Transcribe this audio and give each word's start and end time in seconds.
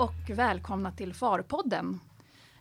och 0.00 0.30
välkomna 0.30 0.92
till 0.92 1.14
Farpodden. 1.14 2.00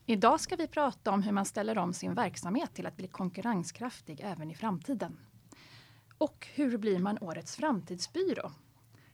Idag 0.06 0.40
ska 0.40 0.56
vi 0.56 0.68
prata 0.68 1.12
om 1.12 1.24
hur 1.24 1.32
man 1.32 1.46
ställer 1.46 1.78
om 1.78 1.94
sin 1.94 2.14
verksamhet 2.14 2.74
till 2.74 2.86
att 2.86 2.98
bli 2.98 3.08
konkurrenskraftig 3.08 4.22
även 4.24 4.52
i 4.52 4.56
framtiden. 4.56 5.18
Och 6.18 6.48
hur 6.54 6.78
blir 6.78 7.00
man 7.00 7.18
Årets 7.22 7.56
framtidsbyrå? 7.56 8.52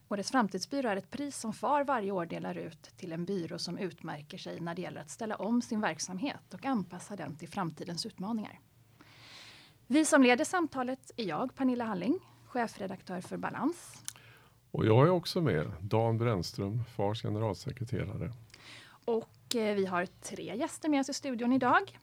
Årets 0.08 0.32
framtidsbyrå 0.32 0.90
är 0.90 0.96
ett 0.96 1.12
pris 1.12 1.38
som 1.38 1.54
FAR 1.54 1.84
varje 1.84 2.12
år 2.12 2.26
delar 2.26 2.58
ut 2.58 2.84
till 2.98 3.12
en 3.12 3.26
byrå 3.26 3.58
som 3.58 3.78
utmärker 3.78 4.38
sig 4.38 4.60
när 4.60 4.76
det 4.76 4.82
gäller 4.82 5.02
att 5.02 5.10
ställa 5.10 5.36
om 5.36 5.62
sin 5.62 5.82
verksamhet 5.82 6.54
och 6.54 6.66
anpassa 6.66 7.16
den 7.16 7.36
till 7.36 7.50
framtidens 7.50 8.06
utmaningar. 8.06 8.60
Vi 9.88 10.06
som 10.06 10.24
leder 10.24 10.46
samtalet 10.46 11.12
är 11.18 11.26
jag, 11.26 11.56
Pernilla 11.56 11.86
Halling, 11.86 12.20
chefredaktör 12.46 13.22
för 13.22 13.38
Balans. 13.38 14.05
Och 14.76 14.86
jag 14.86 15.08
är 15.08 15.10
också 15.10 15.42
med, 15.42 15.72
Dan 15.82 16.18
Brännström, 16.18 16.84
FARs 16.96 17.22
generalsekreterare. 17.22 18.32
Och 19.06 19.56
eh, 19.56 19.76
vi 19.76 19.86
har 19.86 20.06
tre 20.06 20.56
gäster 20.56 20.90
med 20.90 21.00
oss 21.00 21.10
i 21.10 21.14
studion 21.14 21.54
idag. 21.54 22.00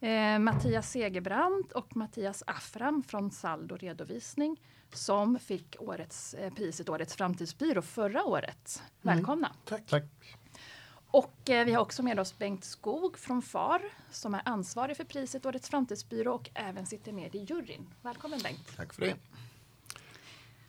Eh, 0.00 0.38
Mattias 0.38 0.90
Segerbrandt 0.90 1.72
och 1.72 1.96
Mattias 1.96 2.42
Afram 2.46 3.02
från 3.02 3.30
Saldo 3.30 3.76
Redovisning 3.76 4.60
som 4.92 5.38
fick 5.38 5.76
årets, 5.78 6.34
eh, 6.34 6.52
priset 6.52 6.88
Årets 6.88 7.14
framtidsbyrå 7.14 7.82
förra 7.82 8.24
året. 8.24 8.82
Mm. 9.02 9.16
Välkomna! 9.16 9.46
Mm. 9.46 9.58
Tack. 9.64 9.86
Tack. 9.86 10.36
Och 11.06 11.50
eh, 11.50 11.64
vi 11.64 11.72
har 11.72 11.82
också 11.82 12.02
med 12.02 12.20
oss 12.20 12.38
Bengt 12.38 12.64
Skog 12.64 13.18
från 13.18 13.42
FAR 13.42 13.82
som 14.10 14.34
är 14.34 14.42
ansvarig 14.44 14.96
för 14.96 15.04
priset 15.04 15.46
Årets 15.46 15.68
framtidsbyrå 15.68 16.34
och 16.34 16.50
även 16.54 16.86
sitter 16.86 17.12
med 17.12 17.34
i 17.34 17.38
juryn. 17.38 17.86
Välkommen 18.02 18.40
Bengt! 18.42 18.76
Tack 18.76 18.92
för 18.92 19.00
det! 19.00 19.16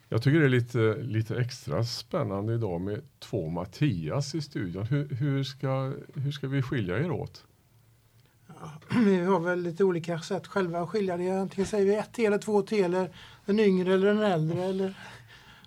Jag 0.09 0.23
tycker 0.23 0.39
det 0.39 0.45
är 0.45 0.49
lite, 0.49 0.95
lite 0.95 1.35
extra 1.35 1.83
spännande 1.83 2.53
idag 2.53 2.81
med 2.81 3.01
två 3.19 3.49
Mattias 3.49 4.35
i 4.35 4.41
studion. 4.41 4.85
Hur, 4.85 5.09
hur, 5.09 5.43
ska, 5.43 5.93
hur 6.13 6.31
ska 6.31 6.47
vi 6.47 6.61
skilja 6.61 6.97
er 6.97 7.11
åt? 7.11 7.45
Ja, 8.47 8.71
vi 9.05 9.19
har 9.19 9.39
väl 9.39 9.61
lite 9.61 9.83
olika 9.83 10.19
sätt 10.19 10.47
själva 10.47 10.81
att 10.81 10.89
skilja 10.89 11.17
det. 11.17 11.29
Antingen 11.29 11.67
säger 11.67 11.85
vi 11.85 11.95
ett 11.95 12.13
T 12.13 12.25
eller 12.25 12.37
två 12.37 12.61
T 12.61 12.81
eller 12.81 13.09
den 13.45 13.59
yngre 13.59 13.93
eller 13.93 14.07
den 14.07 14.23
äldre 14.23 14.63
eller 14.63 14.97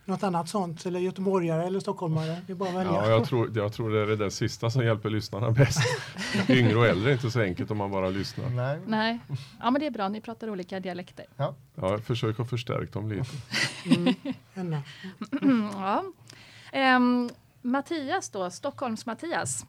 något 0.08 0.22
annat 0.22 0.48
sånt. 0.48 0.86
Eller 0.86 1.00
göteborgare 1.00 1.66
eller 1.66 1.80
stockholmare. 1.80 2.42
Det 2.46 2.52
är 2.52 2.56
bara 2.56 2.68
att 2.68 2.74
välja. 2.74 2.92
Ja, 2.92 3.08
jag, 3.08 3.24
tror, 3.26 3.50
jag 3.54 3.72
tror 3.72 3.90
det 3.90 4.12
är 4.12 4.16
det 4.16 4.30
sista 4.30 4.70
som 4.70 4.84
hjälper 4.84 5.10
lyssnarna 5.10 5.50
bäst. 5.50 5.80
yngre 6.48 6.76
och 6.76 6.86
äldre 6.86 7.10
är 7.10 7.12
inte 7.12 7.30
så 7.30 7.40
enkelt 7.40 7.70
om 7.70 7.78
man 7.78 7.90
bara 7.90 8.08
lyssnar. 8.08 8.50
Nej. 8.50 8.78
Nej. 8.86 9.18
Ja, 9.60 9.70
men 9.70 9.80
det 9.80 9.86
är 9.86 9.90
bra. 9.90 10.08
Ni 10.08 10.20
pratar 10.20 10.50
olika 10.50 10.80
dialekter. 10.80 11.26
Ja, 11.36 11.54
ja 11.74 11.98
försök 11.98 12.40
att 12.40 12.50
förstärka 12.50 12.92
dem 12.92 13.08
lite. 13.08 13.30
Mm. 14.54 14.82
ja. 15.72 16.04
Um, 16.96 17.30
Mattias 17.62 18.30
då, 18.30 18.50
Stockholms-Mattias. 18.50 19.66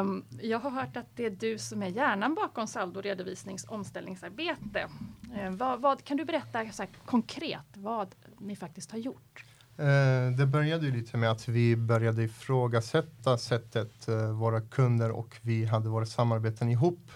Um, 0.00 0.24
jag 0.40 0.58
har 0.58 0.70
hört 0.70 0.96
att 0.96 1.16
det 1.16 1.26
är 1.26 1.30
du 1.30 1.58
som 1.58 1.82
är 1.82 1.88
hjärnan 1.88 2.34
bakom 2.34 2.66
Saldo 2.66 3.00
redovisnings 3.00 3.64
omställningsarbete. 3.68 4.88
Uh, 5.36 5.50
vad, 5.50 5.80
vad, 5.80 6.04
kan 6.04 6.16
du 6.16 6.24
berätta 6.24 6.72
så 6.72 6.84
konkret 7.04 7.66
vad 7.74 8.14
ni 8.38 8.56
faktiskt 8.56 8.90
har 8.90 8.98
gjort? 8.98 9.44
Eh, 9.76 10.30
det 10.36 10.46
började 10.46 10.86
ju 10.86 10.92
lite 10.92 11.16
med 11.16 11.30
att 11.30 11.48
vi 11.48 11.76
började 11.76 12.22
ifrågasätta 12.22 13.38
sättet 13.38 14.08
eh, 14.08 14.32
våra 14.32 14.60
kunder 14.60 15.10
och 15.10 15.38
vi 15.42 15.64
hade 15.64 15.88
våra 15.88 16.06
samarbeten 16.06 16.68
ihop. 16.68 17.10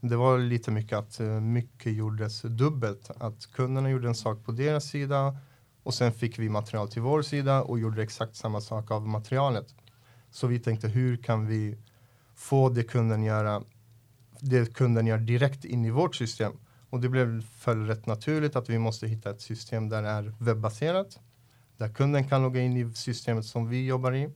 Det 0.00 0.16
var 0.16 0.38
lite 0.38 0.70
mycket 0.70 0.98
att 0.98 1.20
eh, 1.20 1.26
mycket 1.26 1.92
gjordes 1.92 2.42
dubbelt. 2.42 3.10
Att 3.18 3.46
kunderna 3.52 3.90
gjorde 3.90 4.08
en 4.08 4.14
sak 4.14 4.44
på 4.44 4.52
deras 4.52 4.84
sida 4.84 5.36
och 5.82 5.94
sen 5.94 6.12
fick 6.12 6.38
vi 6.38 6.48
material 6.48 6.88
till 6.88 7.02
vår 7.02 7.22
sida 7.22 7.62
och 7.62 7.78
gjorde 7.78 8.02
exakt 8.02 8.36
samma 8.36 8.60
sak 8.60 8.90
av 8.90 9.08
materialet. 9.08 9.74
Så 10.30 10.46
vi 10.46 10.58
tänkte 10.58 10.88
hur 10.88 11.16
kan 11.16 11.46
vi 11.46 11.78
få 12.34 12.68
det 12.68 12.82
kunden 12.82 13.22
göra 13.22 13.62
det 14.40 14.74
kunden 14.74 15.06
gör 15.06 15.18
direkt 15.18 15.64
in 15.64 15.84
i 15.84 15.90
vårt 15.90 16.14
system. 16.14 16.52
Och 16.90 17.00
det 17.00 17.08
blev 17.08 17.42
rätt 17.64 18.06
naturligt 18.06 18.56
att 18.56 18.70
vi 18.70 18.78
måste 18.78 19.06
hitta 19.06 19.30
ett 19.30 19.40
system 19.40 19.88
där 19.88 20.02
det 20.02 20.08
är 20.08 20.34
webbaserat. 20.38 21.18
Där 21.80 21.88
kunden 21.88 22.28
kan 22.28 22.42
logga 22.42 22.60
in 22.60 22.76
i 22.76 22.94
systemet 22.94 23.44
som 23.44 23.68
vi 23.68 23.86
jobbar 23.86 24.12
i. 24.12 24.30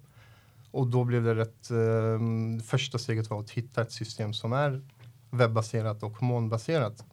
Och 0.71 0.87
då 0.87 1.05
blev 1.05 1.25
det 1.25 1.35
rätt, 1.35 1.71
eh, 1.71 2.65
första 2.65 2.99
steget 2.99 3.31
var 3.31 3.41
att 3.41 3.51
hitta 3.51 3.83
ett 3.83 3.93
system 3.93 4.33
som 4.33 4.53
är 4.53 4.83
webbaserat 5.31 6.03
och 6.03 6.23
molnbaserat. 6.23 7.05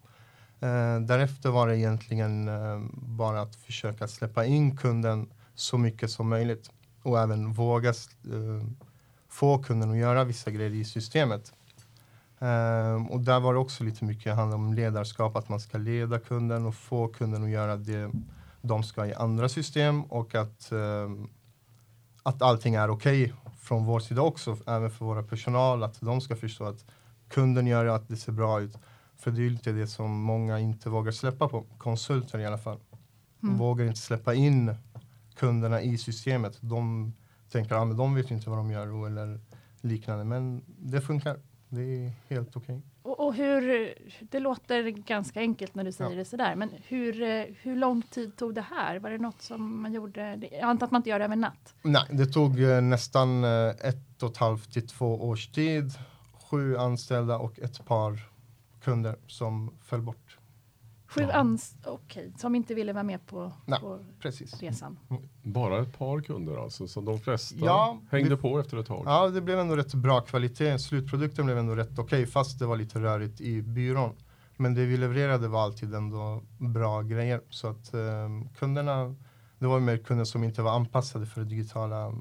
Eh, 0.60 1.00
därefter 1.00 1.50
var 1.50 1.68
det 1.68 1.78
egentligen 1.78 2.48
eh, 2.48 2.82
bara 2.94 3.42
att 3.42 3.56
försöka 3.56 4.08
släppa 4.08 4.46
in 4.46 4.78
kunden 4.78 5.30
så 5.56 5.78
mycket 5.78 6.12
som 6.12 6.30
möjligt 6.30 6.72
och 7.04 7.20
även 7.20 7.54
våga 7.54 7.90
eh, 7.90 8.68
få 9.30 9.64
kunden 9.64 9.92
att 9.92 9.98
göra 9.98 10.24
vissa 10.24 10.52
grejer 10.52 10.74
i 10.74 10.86
systemet. 10.86 11.54
Ehm, 12.40 13.08
och 13.08 13.20
där 13.20 13.40
var 13.40 13.54
det 13.54 13.60
också 13.60 13.84
lite 13.84 14.06
mycket 14.06 14.36
handla 14.36 14.56
om 14.56 14.74
ledarskap, 14.74 15.36
att 15.36 15.50
man 15.50 15.60
ska 15.60 15.78
leda 15.78 16.20
kunden 16.20 16.66
och 16.66 16.76
få 16.76 17.08
kunden 17.08 17.44
att 17.44 17.50
göra 17.50 17.78
det 17.78 18.12
de 18.62 18.84
ska 18.84 19.06
i 19.06 19.14
andra 19.14 19.50
system 19.50 20.04
och 20.04 20.36
att, 20.36 20.72
um, 20.72 21.30
att 22.24 22.42
allting 22.42 22.76
är 22.76 22.90
okej 22.90 23.24
okay 23.24 23.36
från 23.60 23.86
vår 23.86 24.00
sida 24.00 24.22
också, 24.22 24.58
även 24.68 24.92
för 24.92 25.06
våra 25.06 25.24
personal, 25.24 25.84
att 25.84 26.02
de 26.02 26.22
ska 26.22 26.36
förstå 26.36 26.66
att 26.66 26.86
kunden 27.28 27.68
gör 27.68 27.86
att 27.86 28.08
det 28.08 28.18
ser 28.18 28.32
bra 28.32 28.62
ut. 28.62 28.78
För 29.18 29.32
det 29.32 29.46
är 29.46 29.50
lite 29.50 29.72
det 29.72 29.88
som 29.88 30.12
många 30.12 30.60
inte 30.60 30.90
vågar 30.90 31.12
släppa 31.12 31.48
på, 31.48 31.66
konsulter 31.78 32.40
i 32.40 32.46
alla 32.46 32.58
fall. 32.58 32.80
De 33.40 33.48
mm. 33.48 33.60
vågar 33.60 33.86
inte 33.86 34.00
släppa 34.00 34.34
in 34.34 34.76
kunderna 35.36 35.82
i 35.82 35.98
systemet. 35.98 36.58
De 36.62 37.14
tänker 37.52 37.76
att 37.76 37.82
ah, 37.82 37.94
de 37.94 38.16
vet 38.16 38.32
inte 38.32 38.50
vad 38.50 38.60
de 38.60 38.72
gör 38.72 39.08
eller 39.08 39.40
liknande. 39.82 40.24
Men 40.24 40.62
det 40.68 41.02
funkar. 41.02 41.40
Det 41.70 41.82
är 41.82 42.14
helt 42.28 42.56
okej. 42.56 42.82
Okay. 43.04 43.21
Och, 43.32 43.38
hur, 43.38 43.94
det 44.20 44.40
låter 44.40 44.84
ganska 44.90 45.40
enkelt 45.40 45.76
när 45.76 45.84
du 45.84 45.92
säger 45.92 46.12
ja. 46.12 46.18
det 46.18 46.26
sådär, 46.26 46.56
men 46.56 46.70
hur, 46.88 47.14
hur 47.64 47.76
lång 47.76 48.02
tid 48.02 48.36
tog 48.36 48.56
det 48.56 48.66
här? 48.70 49.00
Var 49.00 49.10
det 49.10 49.18
något 49.18 49.42
som 49.42 49.82
man 49.82 49.94
gjorde? 49.94 50.50
Jag 50.52 50.62
antar 50.62 50.86
att 50.86 50.92
man 50.92 51.00
inte 51.00 51.10
gör 51.10 51.20
det 51.20 51.26
över 51.26 51.36
natt? 51.36 51.74
Nej, 51.82 52.04
det 52.10 52.26
tog 52.26 52.64
eh, 52.64 52.82
nästan 52.82 53.44
eh, 53.44 53.70
ett 53.70 54.24
och 54.24 54.32
ett 54.32 54.38
halvt 54.38 54.74
till 54.74 54.88
två 54.88 55.28
års 55.30 55.48
tid. 55.48 55.92
Sju 56.50 56.78
anställda 56.78 57.38
och 57.38 57.60
ett 57.60 57.86
par 57.86 58.20
kunder 58.84 59.16
som 59.28 59.74
föll 59.82 60.02
bort. 60.02 60.31
Sju 61.12 61.22
ja. 61.22 61.32
anställda, 61.32 61.90
okej, 61.92 62.28
okay, 62.28 62.40
som 62.40 62.56
inte 62.56 62.74
ville 62.74 62.94
vara 62.94 63.04
med 63.04 63.26
på, 63.26 63.52
Nej, 63.66 63.80
på 63.80 64.00
precis. 64.20 64.62
resan. 64.62 65.00
Bara 65.44 65.82
ett 65.82 65.98
par 65.98 66.22
kunder 66.22 66.64
alltså, 66.64 66.88
så 66.88 67.02
de 67.02 67.20
flesta 67.20 67.56
ja, 67.60 68.00
hängde 68.10 68.30
det, 68.30 68.38
på 68.38 68.60
efter 68.60 68.78
ett 68.78 68.88
tag? 68.88 69.04
Ja, 69.06 69.28
det 69.28 69.42
blev 69.42 69.60
ändå 69.60 69.76
rätt 69.76 69.94
bra 69.94 70.22
kvalitet. 70.22 70.80
Slutprodukten 70.80 71.46
blev 71.46 71.58
ändå 71.58 71.76
rätt 71.76 71.92
okej, 71.92 72.04
okay, 72.04 72.26
fast 72.26 72.60
det 72.60 72.66
var 72.66 72.76
lite 72.76 73.00
rörigt 73.00 73.42
i 73.42 73.62
byrån. 73.62 74.16
Men 74.58 74.74
det 74.74 74.86
vi 74.86 74.98
levererade 74.98 75.48
var 75.48 75.64
alltid 75.64 75.94
ändå 75.94 76.42
bra 76.58 77.02
grejer. 77.02 77.42
Så 77.50 77.68
att 77.68 77.94
um, 77.94 78.50
kunderna, 78.50 79.16
det 79.60 79.68
var 79.68 79.80
mer 79.80 79.98
kunder 79.98 80.26
som 80.26 80.44
inte 80.44 80.62
var 80.62 80.72
anpassade 80.72 81.26
för 81.26 81.42
det 81.42 81.48
digitala 81.48 82.14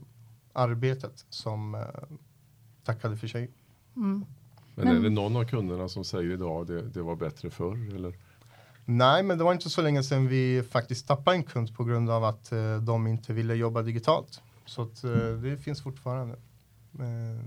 arbetet 0.53 1.27
som 1.29 1.75
uh, 1.75 1.81
tackade 2.85 3.17
för 3.17 3.27
sig. 3.27 3.51
Mm. 3.97 4.25
Men, 4.75 4.87
Men 4.87 4.97
är 4.97 5.01
det 5.01 5.11
någon 5.11 5.37
av 5.37 5.45
kunderna 5.45 5.89
som 5.89 6.05
säger 6.05 6.31
idag 6.31 6.67
det, 6.67 6.83
det 6.83 7.03
var 7.03 7.17
bättre 7.17 7.51
förr? 7.51 7.95
Eller? 7.95 8.15
Nej, 8.91 9.23
men 9.23 9.39
det 9.39 9.45
var 9.45 9.53
inte 9.53 9.71
så 9.71 9.83
länge 9.83 10.03
sedan 10.03 10.29
vi 10.29 10.63
faktiskt 10.71 11.09
tappade 11.09 11.37
en 11.37 11.43
kund 11.43 11.77
på 11.77 11.85
grund 11.85 12.11
av 12.11 12.25
att 12.25 12.53
uh, 12.53 12.77
de 12.77 13.07
inte 13.07 13.33
ville 13.33 13.55
jobba 13.55 13.83
digitalt. 13.83 14.43
Så 14.67 14.83
att, 14.83 15.05
uh, 15.05 15.43
det 15.43 15.57
finns 15.57 15.83
fortfarande. 15.83 16.35
Uh. 17.01 17.41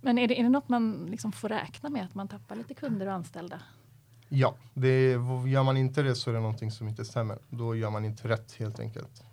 Men 0.00 0.18
är 0.18 0.28
det, 0.28 0.40
är 0.40 0.42
det 0.42 0.48
något 0.48 0.68
man 0.68 1.06
liksom 1.10 1.32
får 1.32 1.48
räkna 1.48 1.88
med 1.90 2.04
att 2.04 2.14
man 2.14 2.28
tappar 2.28 2.56
lite 2.56 2.74
kunder 2.74 3.06
och 3.06 3.12
anställda? 3.12 3.60
Ja, 4.28 4.54
det, 4.74 5.10
gör 5.46 5.62
man 5.62 5.76
inte 5.76 6.02
det 6.02 6.14
så 6.14 6.30
är 6.30 6.34
det 6.34 6.40
någonting 6.40 6.70
som 6.70 6.88
inte 6.88 7.04
stämmer. 7.04 7.38
Då 7.50 7.76
gör 7.76 7.90
man 7.90 8.04
inte 8.04 8.28
rätt 8.28 8.52
helt 8.52 8.80
enkelt. 8.80 9.24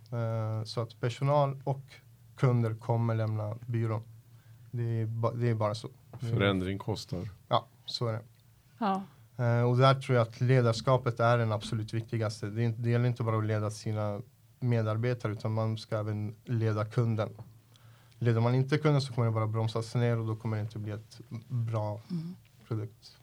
så 0.66 0.82
att 0.82 1.00
personal 1.00 1.62
och 1.64 1.82
kunder 2.36 2.76
kommer 2.76 3.16
lämna 3.16 3.56
byrån. 3.66 4.04
Det 4.72 4.84
är, 4.84 5.38
det 5.40 5.50
är 5.50 5.56
bara 5.56 5.76
så. 5.76 5.90
Förändring 6.20 6.78
kostar. 6.78 7.30
Ja, 7.48 7.68
så 7.86 8.08
är 8.08 8.14
det. 8.14 8.24
Ja. 8.78 9.04
Uh, 9.40 9.62
och 9.62 9.78
där 9.78 9.94
tror 9.94 10.18
jag 10.18 10.28
att 10.28 10.42
ledarskapet 10.42 11.20
är 11.20 11.38
den 11.38 11.52
absolut 11.52 11.94
viktigaste. 11.94 12.50
Det, 12.50 12.64
är, 12.64 12.74
det 12.78 12.90
gäller 12.90 13.06
inte 13.06 13.24
bara 13.24 13.38
att 13.38 13.46
leda 13.46 13.72
sina 13.72 14.22
medarbetare 14.60 15.32
utan 15.32 15.54
man 15.54 15.78
ska 15.78 16.00
även 16.00 16.36
leda 16.46 16.86
kunden. 16.86 17.30
Leder 18.18 18.42
man 18.42 18.56
inte 18.56 18.78
kunden 18.78 19.02
så 19.02 19.14
kommer 19.14 19.28
det 19.28 19.34
bara 19.34 19.48
bromsas 19.48 19.96
ner 19.96 20.18
och 20.18 20.28
då 20.28 20.36
kommer 20.36 20.58
det 20.58 20.62
inte 20.62 20.80
bli 20.80 20.92
ett 20.92 21.20
bra 21.48 22.02
mm. 22.12 22.36
produkt. 22.68 23.18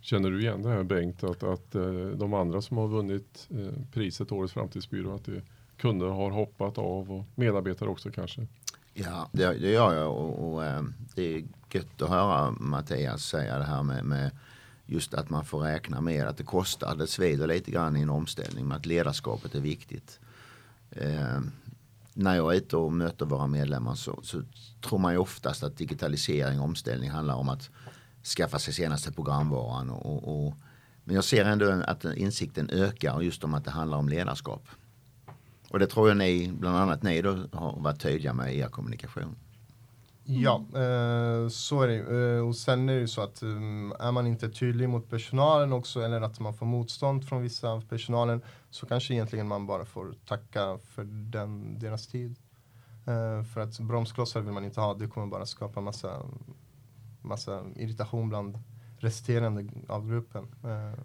Känner 0.00 0.30
du 0.30 0.40
igen 0.40 0.62
det 0.62 0.68
här 0.68 0.82
Bengt, 0.82 1.24
att, 1.24 1.42
att 1.42 1.74
uh, 1.74 2.10
de 2.10 2.34
andra 2.34 2.62
som 2.62 2.76
har 2.76 2.88
vunnit 2.88 3.48
uh, 3.54 3.70
priset 3.92 4.32
Årets 4.32 4.52
framtidsbyrå, 4.52 5.14
att 5.14 5.24
det, 5.24 5.42
kunder 5.76 6.06
har 6.06 6.30
hoppat 6.30 6.78
av 6.78 7.12
och 7.12 7.24
medarbetare 7.34 7.88
också 7.88 8.10
kanske? 8.10 8.46
Ja, 8.94 9.28
det, 9.32 9.46
det 9.46 9.70
gör 9.70 9.94
jag 9.94 10.16
och, 10.16 10.54
och 10.54 10.62
det 11.14 11.22
är 11.22 11.44
gött 11.72 12.02
att 12.02 12.08
höra 12.08 12.50
Mattias 12.50 13.22
säga 13.22 13.58
det 13.58 13.64
här 13.64 13.82
med, 13.82 14.04
med 14.04 14.30
just 14.90 15.14
att 15.14 15.30
man 15.30 15.44
får 15.44 15.60
räkna 15.60 16.00
med 16.00 16.26
att 16.26 16.36
det 16.36 16.44
kostar, 16.44 16.96
det 16.96 17.06
svider 17.06 17.46
lite 17.46 17.70
grann 17.70 17.96
i 17.96 18.00
en 18.00 18.10
omställning, 18.10 18.68
men 18.68 18.76
att 18.76 18.86
ledarskapet 18.86 19.54
är 19.54 19.60
viktigt. 19.60 20.20
Eh, 20.90 21.40
när 22.14 22.36
jag 22.36 22.52
är 22.52 22.56
ute 22.56 22.76
och 22.76 22.92
möter 22.92 23.26
våra 23.26 23.46
medlemmar 23.46 23.94
så, 23.94 24.20
så 24.22 24.42
tror 24.80 24.98
man 24.98 25.12
ju 25.12 25.18
oftast 25.18 25.62
att 25.62 25.76
digitalisering 25.76 26.58
och 26.58 26.64
omställning 26.64 27.10
handlar 27.10 27.34
om 27.34 27.48
att 27.48 27.70
skaffa 28.36 28.58
sig 28.58 28.74
senaste 28.74 29.12
programvaran. 29.12 29.90
Och, 29.90 30.46
och, 30.46 30.54
men 31.04 31.14
jag 31.14 31.24
ser 31.24 31.44
ändå 31.44 31.82
att 31.86 32.04
insikten 32.04 32.70
ökar 32.70 33.20
just 33.20 33.44
om 33.44 33.54
att 33.54 33.64
det 33.64 33.70
handlar 33.70 33.98
om 33.98 34.08
ledarskap. 34.08 34.68
Och 35.68 35.78
det 35.78 35.86
tror 35.86 36.08
jag 36.08 36.16
ni, 36.16 36.52
bland 36.52 36.76
annat 36.76 37.02
ni 37.02 37.22
då, 37.22 37.30
har 37.52 37.80
varit 37.80 38.00
tydliga 38.00 38.32
med 38.32 38.54
i 38.54 38.58
er 38.58 38.68
kommunikation. 38.68 39.36
Ja, 40.32 40.56
eh, 40.56 41.48
så 41.48 41.82
är 41.82 41.88
det 41.88 42.36
eh, 42.36 42.48
Och 42.48 42.56
sen 42.56 42.88
är 42.88 42.94
det 42.94 43.00
ju 43.00 43.08
så 43.08 43.20
att 43.20 43.42
um, 43.42 43.92
är 44.00 44.12
man 44.12 44.26
inte 44.26 44.48
tydlig 44.48 44.88
mot 44.88 45.10
personalen 45.10 45.72
också 45.72 46.00
eller 46.00 46.20
att 46.20 46.40
man 46.40 46.54
får 46.54 46.66
motstånd 46.66 47.28
från 47.28 47.42
vissa 47.42 47.68
av 47.68 47.88
personalen 47.88 48.42
så 48.70 48.86
kanske 48.86 49.14
egentligen 49.14 49.48
man 49.48 49.66
bara 49.66 49.84
får 49.84 50.14
tacka 50.26 50.78
för 50.78 51.04
den, 51.04 51.78
deras 51.78 52.06
tid. 52.06 52.36
Eh, 53.06 53.44
för 53.44 53.60
att 53.60 53.78
bromsklossar 53.78 54.40
vill 54.40 54.52
man 54.52 54.64
inte 54.64 54.80
ha, 54.80 54.94
det 54.94 55.06
kommer 55.06 55.26
bara 55.26 55.46
skapa 55.46 55.80
massa, 55.80 56.26
massa 57.22 57.64
irritation 57.76 58.28
bland 58.28 58.58
resterande 58.98 59.70
av 59.88 60.08
gruppen. 60.08 60.46
Eh, 60.64 61.00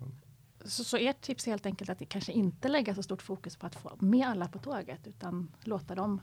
Så, 0.66 0.84
så 0.84 0.98
ert 0.98 1.22
tips 1.22 1.48
är 1.48 1.52
helt 1.52 1.66
enkelt 1.66 1.90
att 1.90 2.00
det 2.00 2.06
kanske 2.06 2.32
inte 2.32 2.68
lägga 2.68 2.96
så 2.96 3.04
stort 3.04 3.22
fokus 3.22 3.56
på 3.58 3.66
att 3.66 3.76
få 3.76 3.92
med 4.00 4.28
alla 4.28 4.48
på 4.48 4.60
tåget 4.60 5.08
utan 5.08 5.52
låta 5.64 5.96
dem 5.96 6.22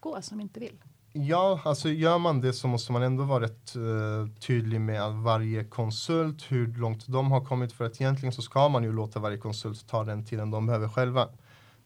gå 0.00 0.22
som 0.22 0.40
inte 0.40 0.60
vill. 0.60 0.78
Ja, 1.14 1.60
alltså 1.64 1.88
gör 1.88 2.18
man 2.18 2.40
det 2.40 2.52
så 2.52 2.68
måste 2.68 2.92
man 2.92 3.02
ändå 3.02 3.24
vara 3.24 3.44
rätt 3.44 3.76
uh, 3.76 4.26
tydlig 4.40 4.80
med 4.80 5.02
att 5.02 5.14
varje 5.14 5.64
konsult, 5.64 6.44
hur 6.48 6.66
långt 6.66 7.06
de 7.06 7.32
har 7.32 7.44
kommit. 7.44 7.72
För 7.72 7.84
att 7.84 8.00
egentligen 8.00 8.32
så 8.32 8.42
ska 8.42 8.68
man 8.68 8.84
ju 8.84 8.92
låta 8.92 9.20
varje 9.20 9.38
konsult 9.38 9.88
ta 9.88 10.04
den 10.04 10.24
tiden 10.24 10.50
de 10.50 10.66
behöver 10.66 10.88
själva. 10.88 11.28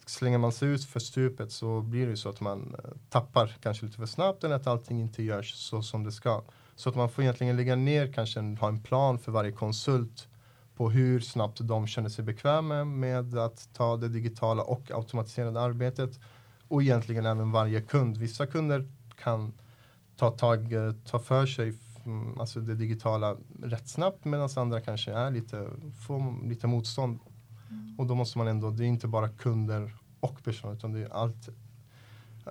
Slänger 0.07 0.39
man 0.39 0.53
sig 0.53 0.69
ut 0.69 0.85
för 0.85 1.01
stupet 1.01 1.53
så 1.53 1.81
blir 1.81 2.05
det 2.05 2.11
ju 2.11 2.17
så 2.17 2.29
att 2.29 2.41
man 2.41 2.77
uh, 2.85 2.91
tappar 3.09 3.57
kanske 3.63 3.87
lite 3.87 3.99
för 3.99 4.07
snabbt 4.07 4.45
eller 4.45 4.57
att 4.57 4.67
allting 4.67 5.01
inte 5.01 5.23
görs 5.23 5.55
så 5.55 5.83
som 5.83 6.05
det 6.05 6.13
ska. 6.13 6.43
Så 6.77 6.89
att 6.89 6.97
man 6.97 7.09
får 7.09 7.25
egentligen 7.25 7.57
lägga 7.57 7.77
ner, 7.77 8.13
kanske 8.13 8.41
en, 8.41 8.57
ha 8.57 8.69
en 8.69 8.83
plan 8.83 9.19
för 9.19 9.33
varje 9.33 9.53
konsult 9.53 10.29
på 10.77 10.91
hur 10.91 11.21
snabbt 11.21 11.59
de 11.61 11.87
känner 11.87 12.09
sig 12.09 12.25
bekväma 12.25 12.85
med 12.85 13.39
att 13.39 13.69
ta 13.73 13.97
det 13.97 14.09
digitala 14.09 14.63
och 14.63 14.91
automatiserade 14.91 15.61
arbetet. 15.61 16.21
Och 16.69 16.83
egentligen 16.83 17.27
även 17.27 17.53
varje 17.53 17.81
kund. 17.81 18.17
Vissa 18.17 18.47
kunder 18.47 18.89
kan 19.17 19.53
ta, 20.17 20.31
tag, 20.31 20.73
eh, 20.73 20.93
ta 20.93 21.19
för 21.19 21.47
sig 21.47 21.75
mm, 22.05 22.41
alltså 22.41 22.61
det 22.61 22.75
digitala 22.75 23.37
rätt 23.63 23.89
snabbt 23.89 24.25
medan 24.25 24.49
andra 24.57 24.81
kanske 24.81 25.13
är 25.13 25.31
lite, 25.31 25.69
får 26.07 26.49
lite 26.49 26.67
motstånd. 26.67 27.19
Mm. 27.71 27.95
Och 27.99 28.07
då 28.07 28.15
måste 28.15 28.39
man 28.39 28.49
ändå, 28.49 28.71
det 28.71 28.85
är 28.85 28.89
inte 28.89 29.09
bara 29.09 29.29
kunder 29.29 29.97
och 30.21 30.45
personal 30.45 30.77
utan 30.77 30.93
det 30.93 31.01
är 31.01 31.13
allt. 31.13 31.49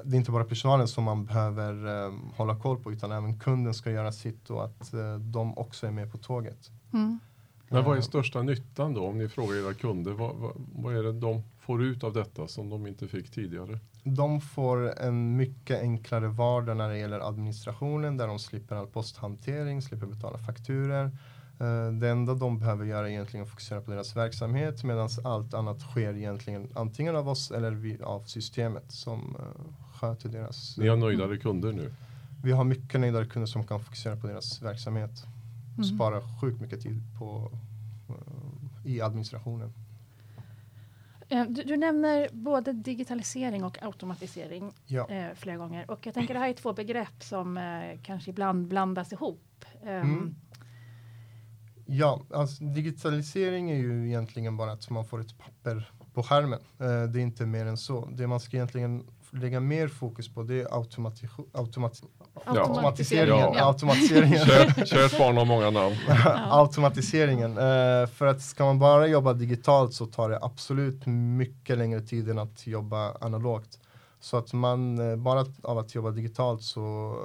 Det 0.04 0.16
är 0.16 0.18
inte 0.18 0.32
bara 0.32 0.44
personalen 0.44 0.88
som 0.88 1.04
man 1.04 1.26
behöver 1.26 1.86
um, 1.86 2.32
hålla 2.36 2.60
koll 2.60 2.78
på 2.80 2.92
utan 2.92 3.12
även 3.12 3.40
kunden 3.40 3.74
ska 3.74 3.92
göra 3.92 4.12
sitt 4.12 4.50
och 4.50 4.66
att 4.66 4.94
uh, 4.94 5.16
de 5.16 5.58
också 5.58 5.88
är 5.88 5.92
med 5.92 6.12
på 6.12 6.18
tåget. 6.18 6.72
Mm. 6.94 7.20
Men 7.70 7.84
vad 7.84 7.98
är 7.98 8.02
största 8.02 8.42
nyttan 8.42 8.94
då 8.94 9.06
om 9.06 9.18
ni 9.18 9.30
frågar 9.30 9.56
era 9.56 9.74
kunder? 9.74 10.12
Vad, 10.12 10.36
vad, 10.36 10.52
vad 10.76 10.96
är 10.96 11.04
det 11.04 11.14
de 11.14 11.44
får 11.66 11.84
ut 11.84 12.04
av 12.04 12.14
detta 12.14 12.48
som 12.48 12.70
de 12.70 12.88
inte 12.88 13.08
fick 13.08 13.32
tidigare? 13.32 13.80
De 14.04 14.42
får 14.42 15.00
en 15.00 15.38
mycket 15.38 15.82
enklare 15.82 16.28
vardag 16.28 16.78
när 16.78 16.90
det 16.90 16.98
gäller 16.98 17.20
administrationen 17.20 18.18
där 18.18 18.28
de 18.28 18.40
slipper 18.40 18.76
all 18.76 18.88
posthantering, 18.88 19.82
slipper 19.82 20.06
betala 20.06 20.38
fakturer. 20.38 21.06
Uh, 21.62 21.92
det 22.00 22.10
enda 22.10 22.34
de 22.34 22.60
behöver 22.60 22.86
göra 22.86 23.08
är 23.08 23.12
egentligen 23.12 23.44
att 23.44 23.50
fokusera 23.50 23.82
på 23.82 23.92
deras 23.92 24.16
verksamhet 24.16 24.84
medan 24.84 25.10
allt 25.24 25.54
annat 25.54 25.82
sker 25.82 26.18
egentligen 26.18 26.70
antingen 26.76 27.16
av 27.16 27.30
oss 27.30 27.52
eller 27.52 28.04
av 28.04 28.24
systemet 28.24 28.92
som 28.92 29.36
uh, 29.40 29.74
sköter 29.94 30.30
deras. 30.30 30.78
Ni 30.78 30.88
har 30.88 30.98
nöjdare 30.98 31.38
kunder 31.38 31.72
nu? 31.72 31.94
Vi 32.44 32.52
har 32.52 32.64
mycket 32.64 33.00
nöjdare 33.02 33.26
kunder 33.26 33.48
som 33.48 33.68
kan 33.68 33.80
fokusera 33.84 34.16
på 34.16 34.28
deras 34.28 34.62
verksamhet. 34.62 35.24
Mm. 35.74 35.84
Spara 35.84 36.22
sjukt 36.42 36.62
mycket 36.62 36.82
tid 36.82 37.02
på, 37.20 37.52
uh, 38.10 38.92
i 38.92 39.02
administrationen. 39.02 39.74
Eh, 41.30 41.46
du, 41.50 41.64
du, 41.64 41.78
nämner 41.78 42.30
både 42.32 42.74
digitalisering 42.74 43.64
och 43.64 43.84
automatisering 43.84 44.74
ja. 44.86 45.10
eh, 45.10 45.34
flera 45.36 45.58
gånger. 45.58 45.92
Och 45.92 46.06
jag 46.06 46.14
tänker 46.14 46.34
det 46.34 46.40
här 46.40 46.50
är 46.50 46.54
två 46.54 46.74
begrepp 46.74 47.24
som 47.24 47.58
eh, 47.58 48.00
kanske 48.04 48.30
ibland 48.30 48.68
blandas 48.68 49.14
ihop. 49.14 49.66
Um, 49.82 49.90
mm. 49.90 50.36
Ja, 51.88 52.26
alltså 52.34 52.64
digitalisering 52.64 53.72
är 53.72 53.76
ju 53.76 54.08
egentligen 54.08 54.58
bara 54.58 54.72
att 54.72 54.90
man 54.90 55.06
får 55.06 55.22
ett 55.22 55.38
papper 55.38 55.92
på 56.14 56.24
skärmen. 56.24 56.60
Eh, 56.80 57.04
det 57.04 57.20
är 57.20 57.24
inte 57.24 57.46
mer 57.46 57.66
än 57.66 57.78
så. 57.78 58.06
Det 58.06 58.28
man 58.28 58.40
ska 58.40 58.58
egentligen 58.58 59.08
lägga 59.32 59.60
mer 59.60 59.88
fokus 59.88 60.34
på 60.34 60.44
det 60.44 60.62
är 60.62 60.74
automati 60.74 61.28
automati 61.54 62.04
ja. 62.46 62.52
automatiseringen. 62.52 63.54
Ja. 63.54 63.66
automatiseringen. 63.66 64.40
Kärt 64.86 65.18
barn 65.18 65.38
har 65.38 65.46
många 65.46 65.70
namn. 65.70 65.96
automatiseringen. 66.50 67.52
Uh, 67.52 68.08
för 68.08 68.26
att 68.26 68.42
ska 68.42 68.66
man 68.66 68.80
bara 68.80 69.08
jobba 69.08 69.34
digitalt 69.34 69.94
så 69.94 70.06
tar 70.06 70.30
det 70.30 70.40
absolut 70.42 71.06
mycket 71.06 71.78
längre 71.78 72.02
tid 72.02 72.30
än 72.30 72.40
att 72.40 72.68
jobba 72.68 73.14
analogt. 73.22 73.80
Så 74.20 74.38
att 74.38 74.54
man 74.54 75.00
uh, 75.00 75.16
bara 75.16 75.46
av 75.64 75.78
att 75.78 75.96
jobba 75.96 76.12
digitalt 76.12 76.64
så 76.64 77.16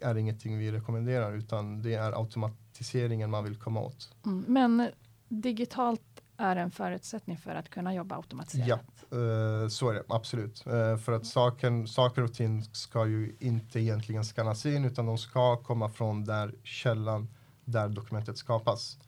är 0.00 0.14
det 0.14 0.20
ingenting 0.20 0.58
vi 0.58 0.72
rekommenderar 0.72 1.32
utan 1.32 1.82
det 1.82 1.94
är 1.94 2.12
automatiseringen 2.12 3.30
man 3.30 3.44
vill 3.44 3.56
komma 3.56 3.80
åt. 3.80 4.08
Mm, 4.26 4.44
men 4.48 4.88
digitalt 5.28 5.99
är 6.40 6.56
en 6.56 6.70
förutsättning 6.70 7.38
för 7.38 7.54
att 7.54 7.68
kunna 7.68 7.94
jobba 7.94 8.16
automatiserat. 8.16 8.80
Ja, 9.10 9.16
uh, 9.16 9.68
så 9.68 9.90
är 9.90 9.94
det 9.94 10.02
absolut. 10.08 10.64
Uh, 10.66 10.96
för 10.96 11.12
att 11.12 11.26
saken, 11.26 11.88
saker 11.88 12.22
och 12.22 12.34
ting 12.34 12.64
ska 12.64 13.06
ju 13.06 13.36
inte 13.40 13.80
egentligen 13.80 14.24
skannas 14.24 14.66
in 14.66 14.84
utan 14.84 15.06
de 15.06 15.18
ska 15.18 15.56
komma 15.56 15.88
från 15.88 16.24
där 16.24 16.54
källan 16.62 17.28
där 17.64 17.88
dokumentet 17.88 18.38
skapas. 18.38 18.98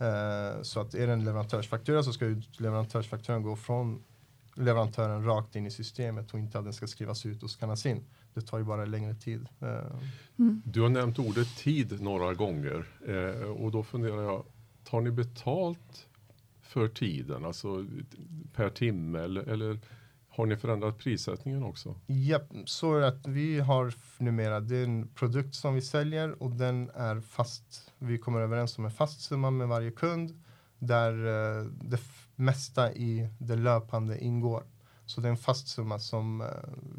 Uh, 0.00 0.62
så 0.62 0.80
att 0.80 0.94
är 0.94 1.06
det 1.06 1.12
en 1.12 1.24
leverantörsfaktura 1.24 2.02
så 2.02 2.12
ska 2.12 2.24
ju 2.24 2.42
leverantörsfakturan 2.58 3.42
gå 3.42 3.56
från 3.56 4.04
leverantören 4.54 5.24
rakt 5.24 5.56
in 5.56 5.66
i 5.66 5.70
systemet 5.70 6.32
och 6.32 6.38
inte 6.38 6.58
att 6.58 6.64
den 6.64 6.72
ska 6.72 6.86
skrivas 6.86 7.26
ut 7.26 7.42
och 7.42 7.50
skannas 7.50 7.86
in. 7.86 8.04
Det 8.34 8.40
tar 8.40 8.58
ju 8.58 8.64
bara 8.64 8.84
längre 8.84 9.14
tid. 9.14 9.48
Mm. 10.38 10.62
Du 10.64 10.80
har 10.80 10.88
nämnt 10.88 11.18
ordet 11.18 11.56
tid 11.56 12.02
några 12.02 12.34
gånger 12.34 12.84
och 13.56 13.70
då 13.70 13.82
funderar 13.82 14.22
jag, 14.22 14.44
tar 14.84 15.00
ni 15.00 15.10
betalt 15.10 16.06
för 16.64 16.88
tiden, 16.88 17.44
alltså 17.44 17.86
per 18.52 18.70
timme 18.70 19.18
eller, 19.18 19.42
eller 19.42 19.78
har 20.28 20.46
ni 20.46 20.56
förändrat 20.56 20.98
prissättningen 20.98 21.64
också? 21.64 21.94
Ja, 22.06 22.40
så 22.64 23.00
att 23.00 23.26
vi 23.26 23.60
har 23.60 23.94
numera, 24.18 24.60
det 24.60 24.76
är 24.76 24.84
en 24.84 25.08
produkt 25.08 25.54
som 25.54 25.74
vi 25.74 25.82
säljer 25.82 26.42
och 26.42 26.50
den 26.50 26.90
är 26.94 27.20
fast. 27.20 27.92
Vi 27.98 28.18
kommer 28.18 28.40
överens 28.40 28.78
om 28.78 28.84
en 28.84 28.90
fast 28.90 29.20
summa 29.20 29.50
med 29.50 29.68
varje 29.68 29.90
kund 29.90 30.42
där 30.78 31.12
eh, 31.26 31.64
det 31.64 32.00
mesta 32.36 32.92
i 32.92 33.28
det 33.38 33.56
löpande 33.56 34.24
ingår. 34.24 34.64
Så 35.06 35.20
det 35.20 35.28
är 35.28 35.30
en 35.30 35.36
fast 35.36 35.68
summa 35.68 35.98
som 35.98 36.40
eh, 36.40 36.46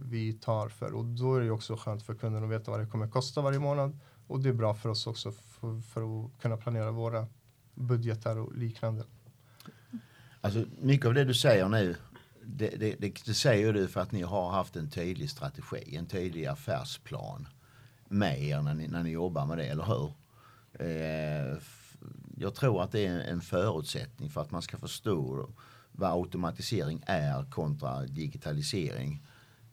vi 0.05 0.33
tar 0.33 0.69
för 0.69 0.93
och 0.93 1.05
då 1.05 1.35
är 1.35 1.41
det 1.41 1.51
också 1.51 1.75
skönt 1.75 2.03
för 2.03 2.15
kunden 2.15 2.43
att 2.43 2.49
veta 2.49 2.71
vad 2.71 2.79
det 2.79 2.87
kommer 2.87 3.07
kosta 3.07 3.41
varje 3.41 3.59
månad 3.59 3.99
och 4.27 4.39
det 4.39 4.49
är 4.49 4.53
bra 4.53 4.73
för 4.73 4.89
oss 4.89 5.07
också 5.07 5.31
för, 5.31 5.81
för 5.81 6.01
att 6.01 6.41
kunna 6.41 6.57
planera 6.57 6.91
våra 6.91 7.27
budgetar 7.73 8.37
och 8.37 8.55
liknande. 8.55 9.03
Alltså, 10.45 10.65
mycket 10.81 11.05
av 11.05 11.13
det 11.13 11.23
du 11.23 11.33
säger 11.33 11.69
nu, 11.69 11.95
det, 12.43 12.69
det, 12.69 12.95
det, 12.99 13.25
det 13.25 13.33
säger 13.33 13.73
du 13.73 13.87
för 13.87 14.01
att 14.01 14.11
ni 14.11 14.21
har 14.21 14.51
haft 14.51 14.75
en 14.75 14.89
tydlig 14.89 15.29
strategi, 15.29 15.95
en 15.95 16.05
tydlig 16.05 16.45
affärsplan 16.45 17.47
med 18.07 18.43
er 18.43 18.61
när 18.61 18.73
ni, 18.73 18.87
när 18.87 19.03
ni 19.03 19.09
jobbar 19.09 19.45
med 19.45 19.57
det, 19.57 19.65
eller 19.65 19.83
hur? 19.83 20.13
Eh, 20.79 21.57
jag 22.37 22.55
tror 22.55 22.83
att 22.83 22.91
det 22.91 23.05
är 23.05 23.19
en 23.19 23.41
förutsättning 23.41 24.29
för 24.29 24.41
att 24.41 24.51
man 24.51 24.61
ska 24.61 24.77
förstå 24.77 25.49
vad 25.91 26.11
automatisering 26.11 27.03
är 27.05 27.51
kontra 27.51 28.01
digitalisering. 28.01 29.23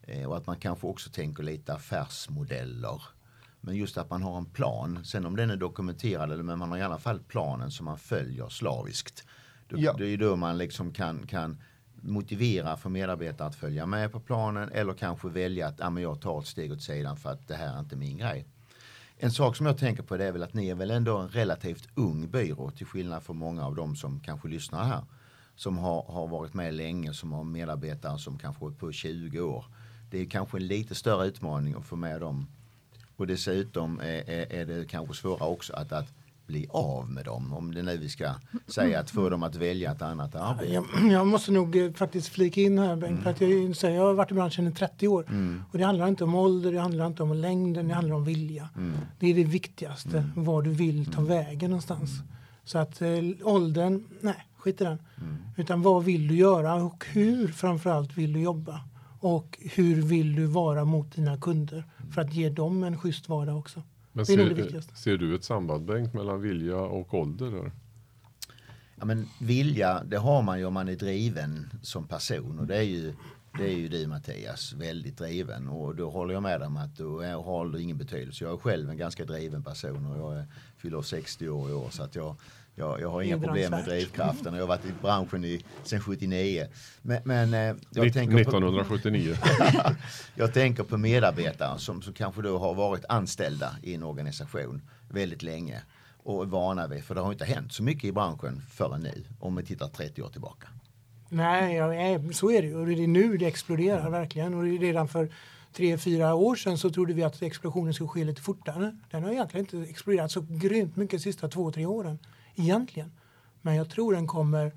Eh, 0.01 0.25
och 0.25 0.37
att 0.37 0.47
man 0.47 0.57
kanske 0.57 0.87
också 0.87 1.09
tänker 1.09 1.43
lite 1.43 1.73
affärsmodeller. 1.73 3.01
Men 3.61 3.75
just 3.75 3.97
att 3.97 4.09
man 4.09 4.23
har 4.23 4.37
en 4.37 4.45
plan, 4.45 5.05
sen 5.05 5.25
om 5.25 5.35
den 5.35 5.49
är 5.49 5.57
dokumenterad 5.57 6.31
eller 6.31 6.43
men 6.43 6.59
man 6.59 6.71
har 6.71 6.77
i 6.77 6.81
alla 6.81 6.99
fall 6.99 7.19
planen 7.19 7.71
som 7.71 7.85
man 7.85 7.99
följer 7.99 8.49
slaviskt. 8.49 9.23
Ja. 9.77 9.93
Det 9.97 10.07
är 10.07 10.17
då 10.17 10.35
man 10.35 10.57
liksom 10.57 10.91
kan, 10.91 11.27
kan 11.27 11.57
motivera 12.01 12.77
för 12.77 12.89
medarbetare 12.89 13.47
att 13.47 13.55
följa 13.55 13.85
med 13.85 14.11
på 14.11 14.19
planen 14.19 14.69
eller 14.71 14.93
kanske 14.93 15.27
välja 15.27 15.67
att 15.67 15.81
ah, 15.81 15.89
men 15.89 16.03
jag 16.03 16.21
tar 16.21 16.39
ett 16.39 16.47
steg 16.47 16.71
åt 16.71 16.81
sidan 16.81 17.17
för 17.17 17.29
att 17.29 17.47
det 17.47 17.55
här 17.55 17.75
är 17.75 17.79
inte 17.79 17.95
min 17.95 18.17
grej. 18.17 18.45
En 19.17 19.31
sak 19.31 19.55
som 19.55 19.65
jag 19.65 19.77
tänker 19.77 20.03
på 20.03 20.17
det 20.17 20.25
är 20.25 20.31
väl 20.31 20.43
att 20.43 20.53
ni 20.53 20.69
är 20.69 20.75
väl 20.75 20.91
ändå 20.91 21.17
en 21.17 21.29
relativt 21.29 21.87
ung 21.95 22.27
byrå 22.29 22.71
till 22.71 22.85
skillnad 22.85 23.23
från 23.23 23.37
många 23.37 23.65
av 23.65 23.75
dem 23.75 23.95
som 23.95 24.19
kanske 24.19 24.47
lyssnar 24.47 24.83
här. 24.83 25.03
Som 25.55 25.77
har, 25.77 26.03
har 26.03 26.27
varit 26.27 26.53
med 26.53 26.73
länge, 26.73 27.13
som 27.13 27.31
har 27.31 27.43
medarbetare 27.43 28.19
som 28.19 28.37
kanske 28.37 28.65
är 28.65 28.69
på 28.69 28.91
20 28.91 29.41
år. 29.41 29.65
Det 30.11 30.17
är 30.17 30.25
kanske 30.25 30.57
en 30.57 30.67
lite 30.67 30.95
större 30.95 31.27
utmaning 31.27 31.73
att 31.73 31.85
få 31.85 31.95
med 31.95 32.21
dem. 32.21 32.47
Och 33.15 33.27
dessutom 33.27 33.99
är, 33.99 34.29
är, 34.29 34.53
är 34.53 34.65
det 34.65 34.85
kanske 34.89 35.13
svårare 35.13 35.49
också 35.49 35.73
att, 35.73 35.91
att 35.91 36.13
bli 36.45 36.67
av 36.69 37.09
med 37.09 37.25
dem? 37.25 37.53
Om 37.53 37.73
det 37.73 37.83
nu 37.83 37.97
vi 37.97 38.09
ska 38.09 38.33
säga 38.67 38.99
att 38.99 39.09
få 39.09 39.29
dem 39.29 39.43
att 39.43 39.55
välja 39.55 39.91
ett 39.91 40.01
annat 40.01 40.35
arbete. 40.35 40.73
Jag, 40.73 40.85
jag 41.11 41.27
måste 41.27 41.51
nog 41.51 41.75
eh, 41.75 41.91
faktiskt 41.93 42.27
flika 42.27 42.61
in 42.61 42.79
här 42.79 42.95
Bengt, 42.95 43.23
för 43.23 43.29
att 43.29 43.41
jag, 43.41 43.75
säger, 43.75 43.95
jag 43.95 44.05
har 44.05 44.13
varit 44.13 44.31
i 44.31 44.33
branschen 44.33 44.67
i 44.67 44.71
30 44.71 45.07
år 45.07 45.25
och 45.71 45.77
det 45.77 45.83
handlar 45.83 46.07
inte 46.07 46.23
om 46.23 46.35
ålder, 46.35 46.71
det 46.71 46.79
handlar 46.79 47.07
inte 47.07 47.23
om 47.23 47.33
längden, 47.33 47.87
det 47.87 47.93
handlar 47.93 48.15
om 48.15 48.25
vilja. 48.25 48.69
Det 49.19 49.27
är 49.27 49.35
det 49.35 49.43
viktigaste, 49.43 50.25
var 50.35 50.61
du 50.61 50.69
vill 50.69 51.05
ta 51.05 51.21
vägen 51.21 51.69
någonstans. 51.69 52.11
Så 52.65 52.77
att 52.77 53.01
eh, 53.01 53.09
åldern, 53.43 54.03
nej, 54.21 54.47
skit 54.57 54.81
i 54.81 54.83
den. 54.83 54.99
Utan 55.57 55.81
vad 55.81 56.03
vill 56.03 56.27
du 56.27 56.35
göra 56.35 56.75
och 56.75 57.05
hur 57.11 57.47
framförallt 57.47 58.17
vill 58.17 58.33
du 58.33 58.41
jobba? 58.41 58.81
Och 59.19 59.59
hur 59.61 60.01
vill 60.01 60.35
du 60.35 60.45
vara 60.45 60.85
mot 60.85 61.15
dina 61.15 61.37
kunder 61.37 61.83
för 62.13 62.21
att 62.21 62.33
ge 62.33 62.49
dem 62.49 62.83
en 62.83 62.97
schysst 62.97 63.29
vardag 63.29 63.57
också? 63.57 63.81
Men 64.13 64.25
Det 64.25 64.33
är 64.33 64.37
det 64.37 64.47
ser, 64.47 64.55
viktigaste. 64.55 64.95
ser 64.95 65.17
du 65.17 65.35
ett 65.35 65.43
samband 65.43 65.85
Bengt 65.85 66.13
mellan 66.13 66.41
vilja 66.41 66.77
och 66.77 67.13
ålder? 67.13 67.51
Där? 67.51 67.71
Ja, 68.95 69.05
men 69.05 69.27
vilja, 69.41 70.03
det 70.03 70.17
har 70.17 70.41
man 70.41 70.59
ju 70.59 70.65
om 70.65 70.73
man 70.73 70.89
är 70.89 70.95
driven 70.95 71.69
som 71.81 72.07
person 72.07 72.59
och 72.59 72.67
det 72.67 72.75
är 72.77 72.81
ju, 72.81 73.13
det 73.57 73.63
är 73.63 73.77
ju 73.77 73.87
du 73.87 74.07
Mattias, 74.07 74.73
väldigt 74.73 75.17
driven 75.17 75.67
och 75.67 75.95
då 75.95 76.09
håller 76.09 76.33
jag 76.33 76.43
med 76.43 76.59
dig 76.59 76.67
om 76.67 76.77
att 76.77 76.97
då 76.97 77.21
har 77.23 77.47
ålder 77.47 77.79
ingen 77.79 77.97
betydelse. 77.97 78.43
Jag 78.43 78.53
är 78.53 78.57
själv 78.57 78.89
en 78.89 78.97
ganska 78.97 79.25
driven 79.25 79.63
person 79.63 80.05
och 80.05 80.17
jag 80.17 80.39
är, 80.39 80.45
fyller 80.77 81.01
60 81.01 81.49
år 81.49 81.69
i 81.69 81.73
år 81.73 81.89
så 81.89 82.03
att 82.03 82.15
jag, 82.15 82.35
jag, 82.75 83.01
jag 83.01 83.09
har 83.09 83.21
inga 83.21 83.39
problem 83.39 83.71
med 83.71 83.85
drivkraften 83.85 84.53
och 84.53 84.59
jag 84.59 84.63
har 84.63 84.67
varit 84.67 84.85
i 84.85 84.93
branschen 85.01 85.45
i, 85.45 85.65
sedan 85.83 85.99
79. 86.01 86.67
Men, 87.01 87.21
men 87.25 87.53
eh, 87.53 87.59
jag, 87.59 88.05
Nitt- 88.05 88.13
tänker 88.13 88.33
på, 88.33 88.39
1979. 88.39 89.35
jag 90.35 90.53
tänker 90.53 90.83
på 90.83 90.97
medarbetare 90.97 91.79
som, 91.79 92.01
som 92.01 92.13
kanske 92.13 92.41
då 92.41 92.57
har 92.57 92.73
varit 92.73 93.05
anställda 93.09 93.75
i 93.83 93.93
en 93.93 94.03
organisation 94.03 94.81
väldigt 95.09 95.43
länge 95.43 95.81
och 96.23 96.43
är 96.43 96.47
vana 96.47 96.87
vid, 96.87 97.03
för 97.03 97.15
det 97.15 97.21
har 97.21 97.31
inte 97.31 97.45
hänt 97.45 97.73
så 97.73 97.83
mycket 97.83 98.03
i 98.03 98.11
branschen 98.11 98.61
förrän 98.71 99.01
nu 99.01 99.23
om 99.39 99.55
vi 99.55 99.63
tittar 99.63 99.87
30 99.87 100.21
år 100.21 100.29
tillbaka. 100.29 100.67
Nej, 101.29 101.75
ja, 101.75 102.19
så 102.33 102.51
är 102.51 102.61
det 102.61 102.67
ju. 102.67 102.75
Och 102.75 102.85
det 102.85 103.03
är 103.03 103.07
nu 103.07 103.37
det 103.37 103.45
exploderar 103.45 104.09
verkligen. 104.09 104.53
Och 104.53 104.63
redan 104.63 105.07
för 105.07 105.29
tre, 105.73 105.97
fyra 105.97 106.33
år 106.35 106.55
sedan 106.55 106.77
så 106.77 106.89
trodde 106.89 107.13
vi 107.13 107.23
att 107.23 107.41
explosionen 107.41 107.93
skulle 107.93 108.07
ske 108.07 108.23
lite 108.23 108.41
fortare. 108.41 108.97
Den 109.11 109.23
har 109.23 109.31
egentligen 109.31 109.65
inte 109.65 109.89
exploderat 109.91 110.31
så 110.31 110.45
grymt 110.49 110.95
mycket 110.95 111.19
de 111.19 111.23
sista 111.23 111.47
två, 111.47 111.71
tre 111.71 111.85
åren. 111.85 112.19
Egentligen. 112.55 113.11
Men 113.61 113.75
jag 113.75 113.89
tror 113.89 114.13
den 114.13 114.27
kommer 114.27 114.71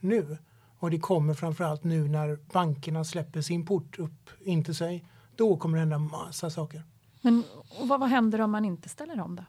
nu. 0.00 0.38
Och 0.78 0.90
det 0.90 0.98
kommer 0.98 1.34
framförallt 1.34 1.84
nu 1.84 2.08
när 2.08 2.38
bankerna 2.52 3.04
släpper 3.04 3.40
sin 3.40 3.66
port 3.66 3.98
upp 3.98 4.30
in 4.40 4.64
till 4.64 4.74
sig. 4.74 5.04
Då 5.36 5.56
kommer 5.56 5.76
det 5.76 5.80
hända 5.80 5.98
massa 5.98 6.50
saker. 6.50 6.82
Men 7.20 7.44
vad, 7.80 8.00
vad 8.00 8.08
händer 8.08 8.40
om 8.40 8.50
man 8.50 8.64
inte 8.64 8.88
ställer 8.88 9.20
om 9.20 9.36
då? 9.36 9.42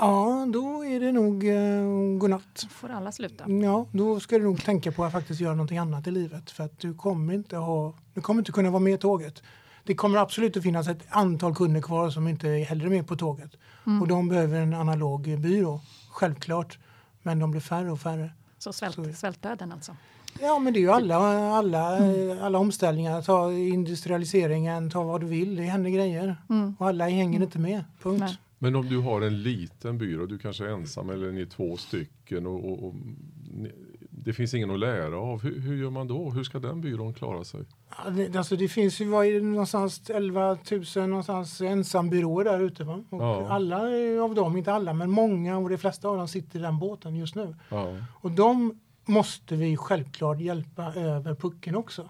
Ja, 0.00 0.46
då 0.52 0.84
är 0.84 1.00
det 1.00 1.12
nog 1.12 1.48
eh, 1.48 2.18
godnatt. 2.18 2.66
Får 2.70 2.88
alla 2.88 3.12
sluta? 3.12 3.50
Ja, 3.50 3.86
då 3.92 4.20
ska 4.20 4.38
du 4.38 4.44
nog 4.44 4.64
tänka 4.64 4.92
på 4.92 5.04
att 5.04 5.12
faktiskt 5.12 5.40
göra 5.40 5.54
någonting 5.54 5.78
annat 5.78 6.06
i 6.06 6.10
livet. 6.10 6.50
För 6.50 6.64
att 6.64 6.78
du 6.78 6.94
kommer 6.94 7.34
inte 7.34 7.56
ha, 7.56 7.94
du 8.14 8.20
kommer 8.20 8.40
inte 8.40 8.52
kunna 8.52 8.70
vara 8.70 8.80
med 8.80 8.94
i 8.94 8.98
tåget. 8.98 9.42
Det 9.84 9.94
kommer 9.94 10.18
absolut 10.18 10.56
att 10.56 10.62
finnas 10.62 10.88
ett 10.88 11.06
antal 11.08 11.54
kunder 11.54 11.80
kvar 11.80 12.10
som 12.10 12.28
inte 12.28 12.48
är 12.48 12.64
hellre 12.64 12.88
med 12.88 13.06
på 13.06 13.16
tåget. 13.16 13.56
Och 14.00 14.08
de 14.08 14.28
behöver 14.28 14.60
en 14.60 14.74
analog 14.74 15.40
byrå, 15.40 15.80
självklart. 16.10 16.78
Men 17.22 17.38
de 17.38 17.50
blir 17.50 17.60
färre 17.60 17.92
och 17.92 18.00
färre. 18.00 18.30
Så 18.58 18.72
svält, 18.72 18.94
Så 18.94 19.02
är 19.02 19.12
svältdöden 19.12 19.72
alltså? 19.72 19.96
Ja, 20.40 20.58
men 20.58 20.72
det 20.72 20.78
är 20.78 20.80
ju 20.80 20.90
alla, 20.90 21.16
alla, 21.52 21.98
alla 22.40 22.58
omställningar. 22.58 23.22
Ta 23.22 23.52
industrialiseringen, 23.52 24.90
ta 24.90 25.02
vad 25.02 25.20
du 25.20 25.26
vill. 25.26 25.56
Det 25.56 25.62
händer 25.62 25.90
grejer. 25.90 26.36
Och 26.78 26.88
alla 26.88 27.08
hänger 27.08 27.42
inte 27.42 27.58
med. 27.58 27.84
Punkt. 28.02 28.20
Nej. 28.20 28.38
Men 28.58 28.76
om 28.76 28.88
du 28.88 28.98
har 28.98 29.20
en 29.20 29.42
liten 29.42 29.98
byrå, 29.98 30.26
du 30.26 30.38
kanske 30.38 30.64
är 30.64 30.68
ensam 30.68 31.10
eller 31.10 31.32
ni 31.32 31.40
är 31.40 31.46
två 31.46 31.76
stycken 31.76 32.46
och, 32.46 32.64
och, 32.64 32.84
och 32.84 32.94
det 34.24 34.32
finns 34.32 34.54
ingen 34.54 34.70
att 34.70 34.78
lära 34.78 35.18
av. 35.18 35.42
Hur, 35.42 35.60
hur 35.60 35.76
gör 35.76 35.90
man 35.90 36.08
då? 36.08 36.30
Hur 36.30 36.44
ska 36.44 36.58
den 36.58 36.80
byrån 36.80 37.14
klara 37.14 37.44
sig? 37.44 37.60
Ja, 38.04 38.10
det, 38.10 38.36
alltså 38.36 38.56
det 38.56 38.68
finns 38.68 39.00
ju 39.00 39.04
det, 39.04 39.40
någonstans 39.40 40.10
11 40.10 40.58
000 40.96 41.08
någonstans 41.08 41.60
ensambyråer 41.60 42.44
där 42.44 42.60
ute. 42.60 42.84
Va? 42.84 43.04
Och 43.10 43.22
Ja. 43.22 43.48
Alla 43.48 43.80
av 44.24 44.34
dem, 44.34 44.56
inte 44.56 44.72
alla, 44.72 44.92
men 44.92 45.10
många 45.10 45.58
och 45.58 45.68
de 45.68 45.78
flesta 45.78 46.08
av 46.08 46.16
dem 46.16 46.28
sitter 46.28 46.58
i 46.58 46.62
den 46.62 46.78
båten 46.78 47.16
just 47.16 47.34
nu. 47.34 47.56
Ja, 47.68 47.96
Och 48.20 48.30
de 48.30 48.78
måste 49.04 49.56
vi 49.56 49.76
självklart 49.76 50.40
hjälpa 50.40 50.94
över 50.94 51.34
pucken 51.34 51.76
också. 51.76 52.08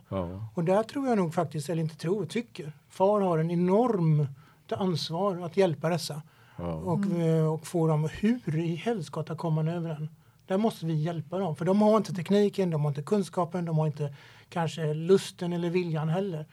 Och 0.54 0.64
där 0.64 0.82
tror 0.82 1.08
jag 1.08 1.18
nog 1.18 1.34
faktiskt, 1.34 1.68
eller 1.70 1.82
inte 1.82 1.96
tror, 1.96 2.26
tycker, 2.26 2.72
FAR 2.88 3.20
har 3.20 3.38
en 3.38 3.50
enorm 3.50 4.26
ansvar 4.70 5.36
att 5.46 5.56
hjälpa 5.56 5.88
dessa. 5.88 6.22
Och, 6.56 7.06
eh, 7.06 7.52
och 7.52 7.66
få 7.66 7.86
dem, 7.86 8.08
hur 8.12 8.56
i 8.58 8.74
helskotta 8.74 9.36
kommer 9.36 9.62
man 9.62 9.74
över 9.74 9.88
den? 9.88 10.08
Där 10.46 10.58
måste 10.58 10.86
vi 10.86 10.94
hjälpa 10.94 11.38
dem, 11.38 11.56
för 11.56 11.64
de 11.64 11.82
har 11.82 11.96
inte 11.96 12.14
tekniken, 12.14 12.70
de 12.70 12.80
har 12.80 12.88
inte 12.88 13.02
kunskapen, 13.02 13.64
de 13.64 13.78
har 13.78 13.86
inte 13.86 14.14
kanske 14.48 14.94
lusten 14.94 15.52
eller 15.52 15.70
viljan 15.70 16.08
heller. 16.08 16.46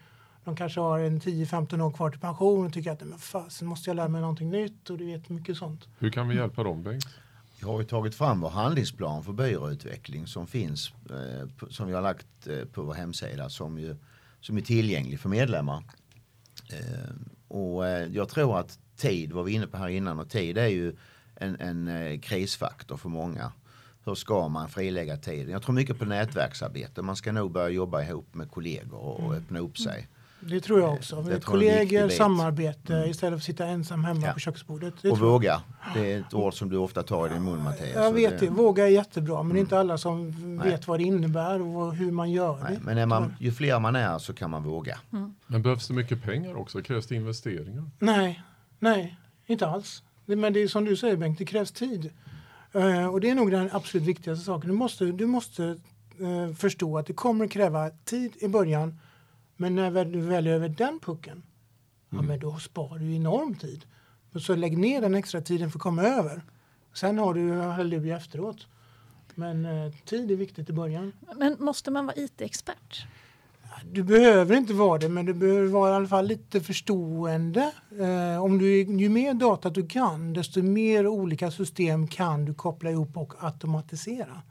De 0.44 0.56
kanske 0.56 0.80
har 0.80 0.98
en 0.98 1.20
10-15 1.20 1.80
år 1.80 1.92
kvar 1.92 2.10
till 2.10 2.20
pension 2.20 2.66
och 2.66 2.72
tycker 2.72 2.92
att 2.92 3.00
men 3.00 3.18
fasen 3.18 3.68
måste 3.68 3.90
jag 3.90 3.94
lära 3.94 4.08
mig 4.08 4.20
någonting 4.20 4.50
nytt 4.50 4.90
och 4.90 4.98
du 4.98 5.06
vet 5.06 5.28
mycket 5.28 5.56
sånt. 5.56 5.88
Hur 5.98 6.10
kan 6.10 6.28
vi 6.28 6.36
hjälpa 6.36 6.62
dem 6.62 6.82
Bengt? 6.82 7.06
Vi 7.60 7.66
har 7.66 7.80
ju 7.80 7.86
tagit 7.86 8.14
fram 8.14 8.40
vår 8.40 8.48
handlingsplan 8.48 9.24
för 9.24 9.32
byråutveckling 9.32 10.26
som 10.26 10.46
finns, 10.46 10.92
eh, 11.10 11.68
som 11.70 11.86
vi 11.86 11.94
har 11.94 12.02
lagt 12.02 12.46
eh, 12.46 12.64
på 12.64 12.82
vår 12.82 12.94
hemsida 12.94 13.48
som, 13.48 13.78
ju, 13.78 13.96
som 14.40 14.56
är 14.56 14.60
tillgänglig 14.60 15.20
för 15.20 15.28
medlemmar. 15.28 15.84
Eh, 16.72 17.10
och 17.48 17.84
jag 18.12 18.28
tror 18.28 18.58
att 18.58 18.78
tid 18.96 19.32
var 19.32 19.42
vi 19.42 19.52
inne 19.52 19.66
på 19.66 19.76
här 19.76 19.88
innan 19.88 20.18
och 20.18 20.28
tid 20.28 20.58
är 20.58 20.66
ju 20.66 20.96
en, 21.34 21.60
en 21.60 22.20
krisfaktor 22.20 22.96
för 22.96 23.08
många. 23.08 23.52
Hur 24.04 24.14
ska 24.14 24.48
man 24.48 24.68
frilägga 24.68 25.16
tiden? 25.16 25.52
Jag 25.52 25.62
tror 25.62 25.74
mycket 25.74 25.98
på 25.98 26.04
nätverksarbete. 26.04 27.02
Man 27.02 27.16
ska 27.16 27.32
nog 27.32 27.50
börja 27.52 27.68
jobba 27.68 28.02
ihop 28.02 28.34
med 28.34 28.50
kollegor 28.50 28.98
och, 28.98 29.20
och 29.20 29.34
öppna 29.34 29.58
upp 29.58 29.78
sig. 29.78 30.08
Det 30.42 30.60
tror 30.60 30.80
jag 30.80 30.92
också. 30.94 31.22
Det 31.22 31.44
Kollegor, 31.44 32.08
samarbete 32.08 33.04
istället 33.08 33.32
för 33.32 33.36
att 33.36 33.42
sitta 33.42 33.66
ensam 33.66 34.04
hemma 34.04 34.26
Ja. 34.26 34.32
på 34.32 34.38
köksbordet. 34.38 34.94
Det 35.02 35.10
Och 35.10 35.18
våga. 35.18 35.62
Det 35.94 36.12
är 36.12 36.20
ett 36.20 36.34
ord 36.34 36.54
som 36.54 36.68
du 36.68 36.76
ofta 36.76 37.02
tar 37.02 37.26
i 37.26 37.32
din 37.32 37.44
mun 37.44 37.62
Mattias. 37.62 37.94
Jag 37.94 38.12
vet 38.12 38.38
det. 38.40 38.46
Våga 38.48 38.84
är 38.86 38.90
jättebra, 38.90 39.42
men 39.42 39.52
det 39.52 39.58
är 39.58 39.60
inte 39.60 39.78
alla 39.78 39.98
som 39.98 40.30
Nej. 40.56 40.70
vet 40.70 40.88
vad 40.88 40.98
det 41.00 41.04
innebär 41.04 41.62
och 41.62 41.94
hur 41.94 42.10
man 42.12 42.30
gör 42.30 42.58
Nej, 42.62 42.74
det. 42.74 42.80
men 42.84 42.98
är 42.98 43.06
man, 43.06 43.34
ju 43.40 43.52
fler 43.52 43.78
man 43.80 43.96
är 43.96 44.18
så 44.18 44.32
kan 44.32 44.50
man 44.50 44.62
våga. 44.62 44.98
Men 45.46 45.62
behövs 45.62 45.88
det 45.88 45.94
mycket 45.94 46.22
pengar 46.22 46.54
också? 46.54 46.82
Krävs 46.82 47.06
det 47.06 47.14
investeringar? 47.14 47.90
Nej, 47.98 48.42
nej, 48.78 49.16
inte 49.46 49.66
alls. 49.66 50.02
Det- 50.26 50.36
Men 50.36 50.52
det 50.52 50.62
är 50.62 50.68
som 50.68 50.84
du 50.84 50.96
säger 50.96 51.16
Bengt, 51.16 51.38
det 51.38 51.44
krävs 51.44 51.72
tid. 51.72 52.10
Eh, 52.72 53.06
och 53.06 53.20
det 53.20 53.30
är 53.30 53.34
nog 53.34 53.50
den 53.50 53.68
absolut 53.72 54.06
viktigaste 54.06 54.44
saken. 54.44 54.70
Du 54.70 54.76
måste, 54.76 55.04
du 55.04 55.26
måste 55.26 55.64
eh, 56.20 56.54
förstå 56.54 56.98
att 56.98 57.06
det 57.06 57.12
kommer 57.12 57.44
att 57.44 57.50
kräva 57.50 57.90
tid 57.90 58.32
i 58.40 58.48
början. 58.48 58.98
Men 59.56 59.74
när 59.74 60.04
du 60.04 60.20
väl 60.20 60.46
är 60.46 60.50
över 60.50 60.68
den 60.68 61.00
pucken, 61.00 61.42
ja, 62.10 62.22
men 62.22 62.40
då 62.40 62.58
sparar 62.58 62.98
du 62.98 63.14
enorm 63.14 63.54
tid. 63.54 63.84
Så 64.40 64.54
lägg 64.54 64.78
ner 64.78 65.00
den 65.00 65.14
extra 65.14 65.40
tiden 65.40 65.70
för 65.70 65.78
att 65.78 65.82
komma 65.82 66.02
över. 66.02 66.42
Sen 66.94 67.18
har 67.18 67.34
du 67.34 67.52
halleluja 67.52 68.16
efteråt. 68.16 68.66
Men 69.34 69.66
eh, 69.66 69.92
tid 70.04 70.30
är 70.30 70.36
viktigt 70.36 70.70
i 70.70 70.72
början. 70.72 71.12
Men 71.36 71.56
måste 71.58 71.90
man 71.90 72.06
vara 72.06 72.16
IT-expert? 72.16 73.06
Du 73.84 74.02
behöver 74.02 74.56
inte 74.56 74.72
vara 74.74 74.98
det, 74.98 75.08
men 75.08 75.26
du 75.26 75.34
behöver 75.34 75.66
vara 75.66 75.92
i 75.92 75.94
alla 75.94 76.06
fall 76.06 76.26
lite 76.26 76.60
förstående. 76.60 77.72
Eh, 78.00 78.42
om 78.44 78.58
du, 78.58 78.82
ju 78.82 79.08
mer 79.08 79.34
data 79.34 79.70
du 79.70 79.86
kan, 79.86 80.32
desto 80.32 80.62
mer 80.62 81.06
olika 81.06 81.50
system 81.50 82.06
kan 82.06 82.44
du 82.44 82.54
koppla 82.54 82.90
ihop 82.90 83.16
och 83.16 83.44
automatisera. 83.44 84.42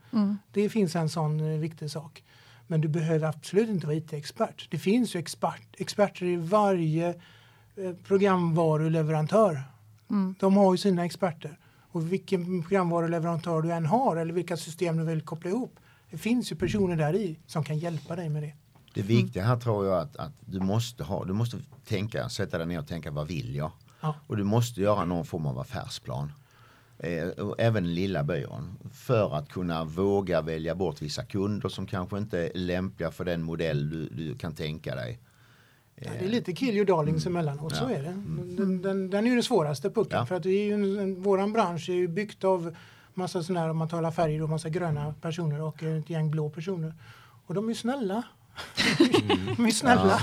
Det 0.51 0.69
finns 0.69 0.95
en 0.95 1.09
sån 1.09 1.39
eh, 1.39 1.59
viktig 1.59 1.91
sak. 1.91 2.23
Men 2.67 2.81
du 2.81 2.87
behöver 2.87 3.27
absolut 3.27 3.69
inte 3.69 3.87
vara 3.87 3.97
IT-expert. 3.97 4.67
Det 4.71 4.77
finns 4.77 5.15
ju 5.15 5.19
expert, 5.19 5.75
experter 5.77 6.25
i 6.25 6.35
varje 6.35 7.09
eh, 7.75 7.93
programvaruleverantör. 8.07 9.63
De 10.39 10.57
har 10.57 10.73
ju 10.73 10.77
sina 10.77 11.05
experter. 11.05 11.57
Och 11.91 12.11
vilken 12.13 12.63
programvaruleverantör 12.63 13.61
du 13.61 13.71
än 13.71 13.85
har 13.85 14.15
eller 14.15 14.33
vilka 14.33 14.57
system 14.57 14.97
du 14.97 15.03
vill 15.03 15.21
koppla 15.21 15.49
ihop. 15.49 15.79
Det 16.11 16.17
finns 16.17 16.51
ju 16.51 16.55
personer 16.55 16.95
där 16.95 17.15
i 17.15 17.39
som 17.47 17.63
kan 17.63 17.77
hjälpa 17.77 18.15
dig 18.15 18.29
med 18.29 18.43
det. 18.43 18.53
Det 19.01 19.07
viktiga 19.07 19.43
här 19.43 19.57
tror 19.57 19.85
jag 19.85 19.99
att, 19.99 20.15
att 20.15 20.31
du 20.45 20.59
måste 20.59 21.03
ha, 21.03 21.25
du 21.25 21.33
måste 21.33 21.57
tänka, 21.87 22.29
sätta 22.29 22.57
dig 22.57 22.67
ner 22.67 22.79
och 22.79 22.87
tänka 22.87 23.11
vad 23.11 23.27
vill 23.27 23.55
jag? 23.55 23.71
Ja. 24.01 24.15
Och 24.27 24.37
du 24.37 24.43
måste 24.43 24.81
göra 24.81 25.05
någon 25.05 25.25
form 25.25 25.45
av 25.45 25.59
affärsplan. 25.59 26.31
Eh, 26.99 27.27
och 27.27 27.55
även 27.59 27.93
lilla 27.93 28.23
byrån. 28.23 28.77
För 28.91 29.35
att 29.35 29.49
kunna 29.49 29.83
våga 29.83 30.41
välja 30.41 30.75
bort 30.75 31.01
vissa 31.01 31.23
kunder 31.23 31.69
som 31.69 31.85
kanske 31.87 32.17
inte 32.17 32.39
är 32.39 32.51
lämpliga 32.53 33.11
för 33.11 33.25
den 33.25 33.43
modell 33.43 33.89
du, 33.89 34.09
du 34.09 34.37
kan 34.37 34.53
tänka 34.55 34.95
dig. 34.95 35.19
Ja, 35.95 36.11
det 36.19 36.25
är 36.25 36.29
lite 36.29 36.53
kill 36.53 36.75
your 36.75 36.85
darlings 36.85 37.25
emellanåt, 37.25 37.75
så 37.75 37.83
Ja. 37.83 37.91
är 37.91 38.03
det. 38.03 38.13
Den, 38.55 38.81
den, 38.81 39.09
den 39.09 39.25
är 39.25 39.29
ju 39.29 39.35
den 39.35 39.43
svåraste 39.43 39.89
pucken. 39.89 40.19
Ja. 40.19 40.25
För 40.25 40.35
att 40.35 40.43
det 40.43 40.49
är 40.49 40.65
ju 40.65 40.73
en, 40.73 40.99
en, 40.99 41.21
våran 41.21 41.53
bransch 41.53 41.89
är 41.89 41.93
ju 41.93 42.07
byggt 42.07 42.43
av 42.43 42.75
massa 43.13 43.43
sådana 43.43 43.59
här, 43.59 43.69
om 43.69 43.77
man 43.77 43.89
talar 43.89 44.11
färger, 44.11 44.43
och 44.43 44.49
massa 44.49 44.69
gröna 44.69 45.13
personer 45.21 45.61
och 45.61 45.83
ett 45.83 46.09
gäng 46.09 46.31
blå 46.31 46.49
personer. 46.49 46.93
Och 47.45 47.53
de 47.53 47.65
är 47.65 47.69
ju 47.69 47.75
snälla. 47.75 48.23
de 49.57 49.65
är 49.65 49.71
snälla. 49.71 50.19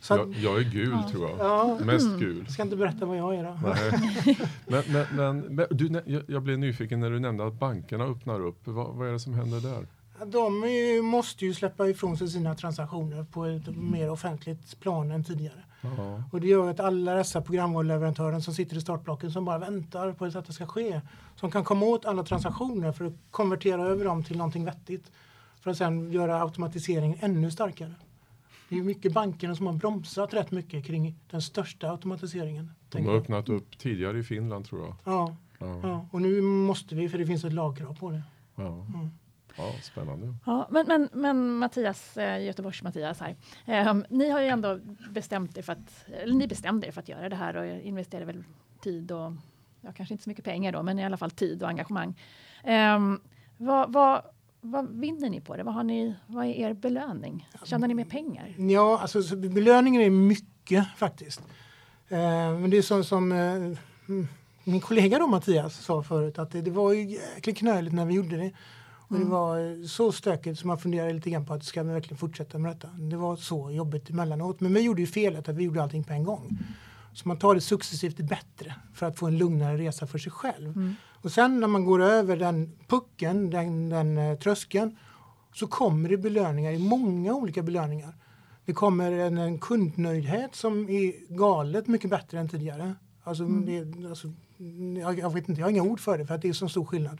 Så 0.00 0.14
att, 0.14 0.20
Jag, 0.20 0.34
jag 0.34 0.58
är 0.58 0.70
gul 0.70 0.90
Ja. 1.02 1.08
tror 1.10 1.28
jag. 1.30 1.38
ja, 1.38 1.78
Mest 1.84 2.18
gul. 2.18 2.38
jag 2.44 2.52
ska 2.52 2.62
inte 2.62 2.76
berätta 2.76 3.06
vad 3.06 3.16
jag 3.16 3.34
är 3.34 3.44
då. 3.44 3.58
Nej. 3.62 4.38
Men, 4.66 4.82
men, 4.88 5.06
men, 5.16 5.40
men 5.40 5.66
du, 5.70 6.02
jag, 6.06 6.22
jag 6.28 6.42
blev 6.42 6.58
nyfiken 6.58 7.00
när 7.00 7.10
du 7.10 7.18
nämnde 7.20 7.46
att 7.46 7.54
bankerna 7.54 8.04
öppnar 8.04 8.40
upp. 8.40 8.60
Vad, 8.64 8.94
vad 8.94 9.08
är 9.08 9.12
det 9.12 9.20
som 9.20 9.34
händer 9.34 9.60
där? 9.60 9.86
De 10.26 10.68
ju, 10.68 11.02
måste 11.02 11.44
ju 11.46 11.54
släppa 11.54 11.88
ifrån 11.88 12.16
sig 12.16 12.28
sina 12.28 12.54
transaktioner 12.54 13.24
på 13.24 13.44
ett 13.44 13.76
mer 13.76 14.10
offentligt 14.10 14.80
plan 14.80 15.10
än 15.10 15.24
tidigare. 15.24 15.64
Ja. 15.80 16.22
Och 16.32 16.40
det 16.40 16.46
gör 16.46 16.70
att 16.70 16.80
alla 16.80 17.14
dessa 17.14 17.40
programvaruleverantörer 17.40 18.40
som 18.40 18.54
sitter 18.54 18.76
i 18.76 18.80
startblocken 18.80 19.30
som 19.32 19.44
bara 19.44 19.58
väntar 19.58 20.12
på 20.12 20.24
att 20.24 20.46
det 20.46 20.52
ska 20.52 20.66
ske. 20.66 21.00
Som 21.36 21.50
kan 21.50 21.64
komma 21.64 21.86
åt 21.86 22.06
alla 22.06 22.22
transaktioner 22.22 22.92
för 22.92 23.04
att 23.04 23.12
konvertera 23.30 23.82
över 23.82 24.04
dem 24.04 24.24
till 24.24 24.36
någonting 24.36 24.64
vettigt. 24.64 25.12
För 25.68 25.72
att 25.72 25.78
sedan 25.78 26.12
göra 26.12 26.42
automatiseringen 26.42 27.18
ännu 27.20 27.50
starkare. 27.50 27.94
Det 28.68 28.78
är 28.78 28.82
mycket 28.82 29.12
bankerna 29.12 29.54
som 29.54 29.66
har 29.66 29.72
bromsat 29.72 30.34
rätt 30.34 30.50
mycket 30.50 30.84
kring 30.86 31.14
den 31.30 31.42
största 31.42 31.90
automatiseringen. 31.90 32.70
De 32.88 32.98
har 33.06 33.12
jag. 33.12 33.20
öppnat 33.22 33.48
upp 33.48 33.78
tidigare 33.78 34.18
i 34.18 34.22
Finland 34.22 34.64
tror 34.64 34.80
jag. 34.84 34.94
Ja, 35.04 35.36
Ja. 35.58 35.80
ja, 35.82 36.06
och 36.12 36.22
nu 36.22 36.40
måste 36.40 36.94
vi 36.94 37.08
för 37.08 37.18
det 37.18 37.26
finns 37.26 37.44
ett 37.44 37.52
lagkrav 37.52 37.98
på 37.98 38.10
det. 38.10 38.22
Ja. 38.56 38.86
Mm. 38.94 39.10
Ja, 39.56 39.72
spännande. 39.82 40.34
Ja, 40.46 40.68
men, 40.70 40.86
men, 40.86 41.08
men 41.12 41.52
Mattias, 41.52 42.16
eh, 42.16 42.44
Göteborgs-Mattias 42.44 43.20
här. 43.20 43.36
Ehm, 43.66 44.04
ni 44.10 44.30
har 44.30 44.40
ju 44.40 44.46
ändå 44.48 44.80
bestämt 45.10 45.58
er 45.58 45.62
för 45.62 45.72
att, 45.72 46.04
eller 46.22 46.34
ni 46.34 46.46
bestämde 46.48 46.86
er 46.86 46.92
för 46.92 47.00
att 47.00 47.08
göra 47.08 47.28
det 47.28 47.36
här 47.36 47.56
och 47.56 47.66
investerade 47.66 48.26
väl 48.26 48.44
tid 48.82 49.12
och, 49.12 49.32
ja 49.80 49.92
kanske 49.96 50.14
inte 50.14 50.24
så 50.24 50.30
mycket 50.30 50.44
pengar 50.44 50.72
då, 50.72 50.82
men 50.82 50.98
i 50.98 51.04
alla 51.04 51.16
fall 51.16 51.30
tid 51.30 51.62
och 51.62 51.68
engagemang. 51.68 52.14
Ehm, 52.64 53.20
vad, 53.56 53.92
vad, 53.92 54.22
vad 54.60 54.88
vinner 54.88 55.30
ni 55.30 55.40
på 55.40 55.56
det? 55.56 55.62
Vad, 55.62 55.74
har 55.74 55.84
ni, 55.84 56.14
vad 56.26 56.46
är 56.46 56.50
er 56.50 56.74
belöning? 56.74 57.48
Tjänar 57.64 57.88
ni 57.88 57.94
mer 57.94 58.04
pengar? 58.04 58.54
Ja, 58.58 58.98
alltså 58.98 59.22
så 59.22 59.36
belöningen 59.36 60.02
är 60.02 60.10
mycket 60.10 60.86
faktiskt. 60.96 61.40
Eh, 62.08 62.18
men 62.58 62.70
det 62.70 62.78
är 62.78 62.82
som, 62.82 63.04
som 63.04 63.32
eh, 63.32 63.38
mm, 64.08 64.28
min 64.64 64.80
kollega 64.80 65.18
då 65.18 65.26
Mattias 65.26 65.74
sa 65.74 66.02
förut 66.02 66.38
att 66.38 66.50
det, 66.50 66.60
det 66.60 66.70
var 66.70 66.92
ju 66.92 67.10
jäkligt 67.10 67.58
knöligt 67.58 67.94
när 67.94 68.06
vi 68.06 68.14
gjorde 68.14 68.36
det. 68.36 68.52
Och 69.08 69.18
det 69.18 69.24
var 69.24 69.58
eh, 69.58 69.86
så 69.86 70.12
stökigt 70.12 70.58
så 70.58 70.66
man 70.66 70.78
funderade 70.78 71.12
lite 71.12 71.30
grann 71.30 71.46
på 71.46 71.54
att 71.54 71.64
ska 71.64 71.82
vi 71.82 71.92
verkligen 71.92 72.18
fortsätta 72.18 72.58
med 72.58 72.70
detta. 72.70 72.88
Det 72.88 73.16
var 73.16 73.36
så 73.36 73.70
jobbigt 73.70 74.10
emellanåt. 74.10 74.60
Men 74.60 74.74
vi 74.74 74.80
gjorde 74.80 75.00
ju 75.00 75.06
felet 75.06 75.48
att 75.48 75.56
vi 75.56 75.64
gjorde 75.64 75.82
allting 75.82 76.04
på 76.04 76.12
en 76.12 76.24
gång. 76.24 76.58
Så 77.12 77.28
man 77.28 77.38
tar 77.38 77.54
det 77.54 77.60
successivt 77.60 78.16
bättre 78.16 78.74
för 78.94 79.06
att 79.06 79.18
få 79.18 79.26
en 79.26 79.38
lugnare 79.38 79.76
resa 79.76 80.06
för 80.06 80.18
sig 80.18 80.32
själv. 80.32 80.94
Och 81.22 81.32
sen 81.32 81.60
när 81.60 81.68
man 81.68 81.84
går 81.84 82.02
över 82.02 82.36
den 82.36 82.72
pucken, 82.88 83.50
den, 83.50 83.88
den 83.88 84.18
eh, 84.18 84.38
tröskeln, 84.38 84.96
så 85.54 85.66
kommer 85.66 86.08
det 86.08 86.16
belöningar 86.16 86.72
i 86.72 86.78
många 86.78 87.34
olika 87.34 87.62
belöningar. 87.62 88.14
Det 88.64 88.72
kommer 88.72 89.12
en, 89.12 89.38
en 89.38 89.58
kundnöjdhet 89.58 90.54
som 90.54 90.88
är 90.88 91.34
galet 91.34 91.86
mycket 91.86 92.10
bättre 92.10 92.38
än 92.38 92.48
tidigare. 92.48 92.94
Alltså, 93.24 93.44
det, 93.44 94.08
alltså, 94.08 94.32
jag, 95.00 95.18
jag 95.18 95.34
vet 95.34 95.48
inte, 95.48 95.60
jag 95.60 95.66
har 95.66 95.70
inga 95.70 95.82
ord 95.82 96.00
för 96.00 96.18
det 96.18 96.26
för 96.26 96.34
att 96.34 96.42
det 96.42 96.48
är 96.48 96.52
så 96.52 96.68
stor 96.68 96.84
skillnad. 96.84 97.18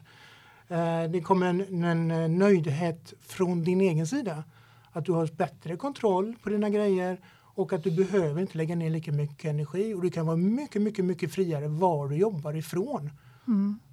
Eh, 0.69 1.03
det 1.11 1.21
kommer 1.21 1.47
en, 1.47 1.85
en, 1.85 2.11
eh, 2.11 2.29
nöjdhet 2.29 3.15
från 3.21 3.65
din 3.65 3.81
egen 3.81 4.07
sida. 4.07 4.45
Att 4.93 5.05
du 5.05 5.13
har 5.13 5.27
bättre 5.37 5.77
kontroll 5.77 6.37
på 6.43 6.49
dina 6.49 6.71
grejer 6.71 7.21
och 7.55 7.73
att 7.73 7.85
du 7.85 7.91
behöver 7.91 8.41
inte 8.41 8.59
lägga 8.59 8.77
ner 8.77 8.91
lika 8.91 9.13
mycket 9.13 9.51
energi 9.51 9.95
och 9.95 10.03
du 10.03 10.11
kan 10.11 10.27
vara 10.27 10.37
mycket, 10.37 10.83
mycket, 10.83 11.05
mycket 11.05 11.33
friare 11.33 11.69
var 11.69 12.09
du 12.09 12.17
jobbar 12.17 12.57
ifrån. 12.57 13.11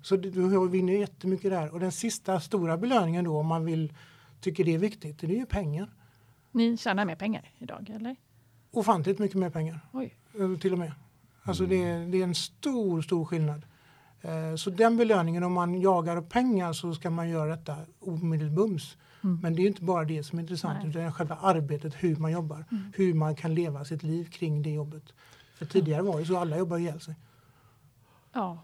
Så 0.02 0.16
du, 0.16 0.32
du 0.32 0.68
vinner 0.70 0.94
jättemycket 0.94 1.52
där. 1.52 1.74
Och 1.74 1.80
den 1.80 1.92
sista 1.92 2.40
stora 2.40 2.78
belöningen 2.78 3.26
då 3.26 3.38
om 3.40 3.48
man 3.48 3.66
vill 3.66 3.94
tycker 4.42 4.64
det 4.64 4.74
är 4.74 4.80
viktigt, 4.80 5.20
det 5.20 5.28
är 5.28 5.40
ju 5.40 5.46
pengar. 5.46 5.90
Ni 6.52 6.78
tjänar 6.78 7.06
mer 7.06 7.16
pengar 7.16 7.52
idag, 7.58 7.90
eller? 7.96 8.16
Ofantligt 8.72 9.20
mycket 9.20 9.38
mer 9.38 9.50
pengar. 9.50 9.80
Oj. 9.94 10.18
eh, 10.39 10.58
till 10.60 10.74
och 10.74 10.80
med. 10.80 10.91
Alltså 11.44 11.65
det, 11.65 11.84
är, 11.84 12.06
det 12.08 12.18
är 12.20 12.24
en 12.24 12.36
stor, 12.36 13.02
stor 13.02 13.26
skillnad. 13.26 13.65
Eh, 14.22 14.56
Så 14.56 14.70
den 14.70 14.98
belöningen, 14.98 15.44
om 15.44 15.54
man 15.54 15.82
jagar 15.82 16.22
pengar 16.22 16.74
så 16.74 16.94
ska 16.94 17.10
man 17.10 17.30
göra 17.30 17.56
detta 17.56 17.76
omedelbums. 18.00 18.98
Men 19.41 19.56
det 19.56 19.62
är 19.62 19.68
inte 19.68 19.84
bara 19.84 20.06
det 20.06 20.24
som 20.24 20.39
är 20.39 20.44
intressant 20.44 20.80
Nej. 20.82 20.89
utan 20.89 21.13
själva 21.13 21.36
arbetet, 21.36 21.94
hur 22.00 22.15
man 22.15 22.32
jobbar. 22.32 22.65
Hur 22.94 23.13
man 23.13 23.36
kan 23.36 23.56
leva 23.56 23.86
sitt 23.86 24.04
liv 24.04 24.26
kring 24.32 24.62
det 24.62 24.70
jobbet. 24.72 25.04
För 25.56 25.65
tidigare 25.65 26.02
var 26.02 26.20
det 26.20 26.26
så 26.26 26.38
alla 26.38 26.58
jobbar 26.58 26.78
ihjäl 26.78 27.00
sig. 27.00 27.15
Ja. 28.34 28.60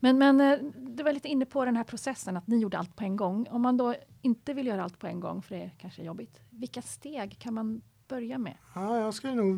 Men, 0.00 0.18
men 0.18 0.40
eh, 0.40 0.58
du 0.76 1.02
var 1.02 1.12
lite 1.12 1.28
inne 1.28 1.46
på 1.46 1.64
den 1.64 1.76
här 1.76 1.84
processen 1.84 2.36
att 2.36 2.46
ni 2.46 2.58
gjorde 2.58 2.78
allt 2.78 2.96
på 2.96 3.04
en 3.04 3.16
gång. 3.16 3.46
Om 3.50 3.62
man 3.62 3.76
då 3.76 3.94
inte 4.22 4.54
vill 4.54 4.66
göra 4.66 4.82
allt 4.84 4.98
på 4.98 5.06
en 5.06 5.20
gång 5.20 5.42
för 5.42 5.54
det 5.54 5.70
kanske 5.78 6.02
är 6.02 6.06
jobbigt. 6.06 6.40
Vilka 6.50 6.82
steg 6.82 7.38
kan 7.38 7.54
man 7.54 7.80
börja 8.08 8.38
med? 8.38 8.54
Ja, 8.74 9.00
jag 9.00 9.14
skulle 9.14 9.34
nog 9.34 9.56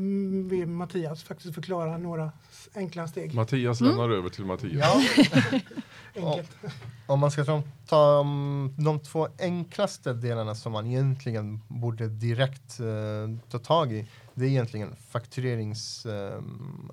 be 0.49 0.67
Mattias 0.67 1.23
faktiskt 1.23 1.55
förklara 1.55 1.99
några 1.99 2.33
enkla 2.75 3.09
steg. 3.09 3.35
Mattias 3.35 3.81
Mm. 3.81 3.91
lämnar 3.93 4.11
över 4.17 4.29
till 4.29 4.45
Mattias. 4.45 4.73
Ja, 4.81 5.03
Enkelt. 6.31 6.51
om 7.07 7.21
man 7.21 7.31
ska 7.31 7.45
ta, 7.45 7.63
ta 7.87 8.21
um, 8.21 8.75
de 8.79 9.01
två 9.01 9.29
enklaste 9.39 10.13
delarna 10.13 10.55
som 10.55 10.73
man 10.73 10.87
egentligen 10.87 11.61
borde 11.69 12.09
direkt 12.09 12.81
eh, 12.81 12.87
ta 13.51 13.59
tag 13.59 13.93
i. 13.93 14.07
Det 14.35 14.45
är 14.45 14.49
egentligen 14.49 14.97
fakturerings, 15.11 16.07
eh, 16.07 16.43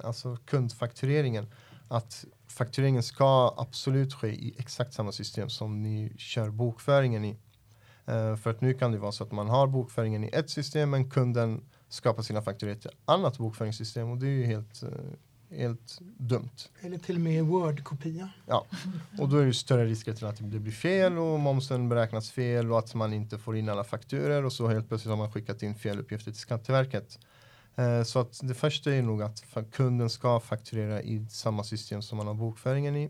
alltså 0.03 0.37
kundfaktureringen. 0.45 1.47
Att 1.87 2.25
faktureringen 2.47 3.03
ska 3.03 3.53
absolut 3.57 4.13
ske 4.13 4.27
i 4.27 4.55
exakt 4.57 4.93
samma 4.93 5.11
system 5.11 5.49
som 5.49 5.83
ni 5.83 6.13
kör 6.17 6.49
bokföringen 6.49 7.25
i. 7.25 7.37
Eh, 8.05 8.35
för 8.35 8.49
att 8.49 8.61
nu 8.61 8.73
kan 8.73 8.91
det 8.91 8.97
vara 8.97 9.11
så 9.11 9.23
att 9.23 9.31
man 9.31 9.49
har 9.49 9.67
bokföringen 9.67 10.23
i 10.23 10.29
ett 10.33 10.49
system 10.49 10.89
men 10.89 11.09
kunden 11.09 11.61
skapar 11.89 12.23
sina 12.23 12.41
fakturor 12.41 12.73
i 12.73 12.77
ett 12.77 12.87
annat 13.05 13.37
bokföringssystem 13.37 14.09
och 14.09 14.17
det 14.17 14.27
är 14.27 14.31
ju 14.31 14.45
helt, 14.45 14.83
eh, 14.83 14.89
helt 15.57 15.99
dumt. 16.17 16.49
Eller 16.81 16.97
till 16.97 17.15
och 17.15 17.21
med 17.21 17.45
Word-kopia. 17.45 18.29
Ja, 18.45 18.65
och 19.19 19.29
då 19.29 19.37
är 19.37 19.45
det 19.45 19.53
större 19.53 19.85
risker 19.85 20.13
till 20.13 20.25
att 20.25 20.37
det 20.37 20.59
blir 20.59 20.71
fel 20.71 21.17
och 21.17 21.39
momsen 21.39 21.89
beräknas 21.89 22.31
fel 22.31 22.71
och 22.71 22.79
att 22.79 22.93
man 22.93 23.13
inte 23.13 23.37
får 23.37 23.57
in 23.57 23.69
alla 23.69 23.83
fakturer 23.83 24.45
och 24.45 24.53
så 24.53 24.67
helt 24.67 24.87
plötsligt 24.87 25.09
har 25.09 25.17
man 25.17 25.31
skickat 25.31 25.63
in 25.63 25.75
fel 25.75 25.99
uppgifter 25.99 26.31
till 26.31 26.41
Skatteverket. 26.41 27.19
Eh, 27.77 28.03
så 28.03 28.19
att 28.19 28.39
det 28.43 28.53
första 28.53 28.93
är 28.93 29.01
nog 29.01 29.21
att 29.21 29.43
kunden 29.71 30.09
ska 30.09 30.39
fakturera 30.39 31.01
i 31.01 31.25
samma 31.29 31.63
system 31.63 32.01
som 32.01 32.17
man 32.17 32.27
har 32.27 32.33
bokföringen 32.33 32.95
i. 32.95 33.09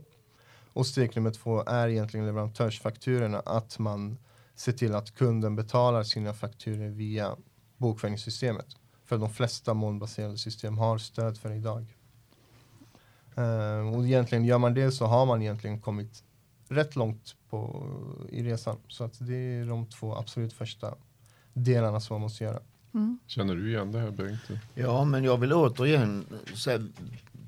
Och 0.73 0.87
steg 0.87 1.15
nummer 1.15 1.31
två 1.31 1.63
är 1.63 1.87
egentligen 1.87 2.25
leverantörsfakturorna, 2.25 3.39
att 3.39 3.79
man 3.79 4.17
ser 4.55 4.71
till 4.71 4.95
att 4.95 5.15
kunden 5.15 5.55
betalar 5.55 6.03
sina 6.03 6.33
fakturor 6.33 6.89
via 6.89 7.35
bokföringssystemet. 7.77 8.67
För 9.05 9.17
de 9.17 9.29
flesta 9.29 9.73
molnbaserade 9.73 10.37
system 10.37 10.77
har 10.77 10.97
stöd 10.97 11.37
för 11.37 11.49
det 11.49 11.55
idag. 11.55 11.95
Eh, 13.35 13.95
och 13.95 14.05
egentligen 14.05 14.45
gör 14.45 14.57
man 14.57 14.73
det 14.73 14.91
så 14.91 15.05
har 15.05 15.25
man 15.25 15.41
egentligen 15.41 15.81
kommit 15.81 16.23
rätt 16.67 16.95
långt 16.95 17.35
på, 17.49 17.85
i 18.29 18.43
resan. 18.43 18.77
Så 18.87 19.03
att 19.03 19.27
det 19.27 19.35
är 19.35 19.65
de 19.65 19.85
två 19.85 20.15
absolut 20.15 20.53
första 20.53 20.95
delarna 21.53 21.99
som 21.99 22.13
man 22.13 22.21
måste 22.21 22.43
göra. 22.43 22.59
Mm. 22.97 23.19
Känner 23.27 23.55
du 23.55 23.69
igen 23.69 23.91
det 23.91 23.99
här 23.99 24.11
Bengt? 24.11 24.41
Ja, 24.73 25.03
men 25.05 25.23
jag 25.23 25.37
vill 25.37 25.53
återigen 25.53 26.25
sä- 26.53 26.91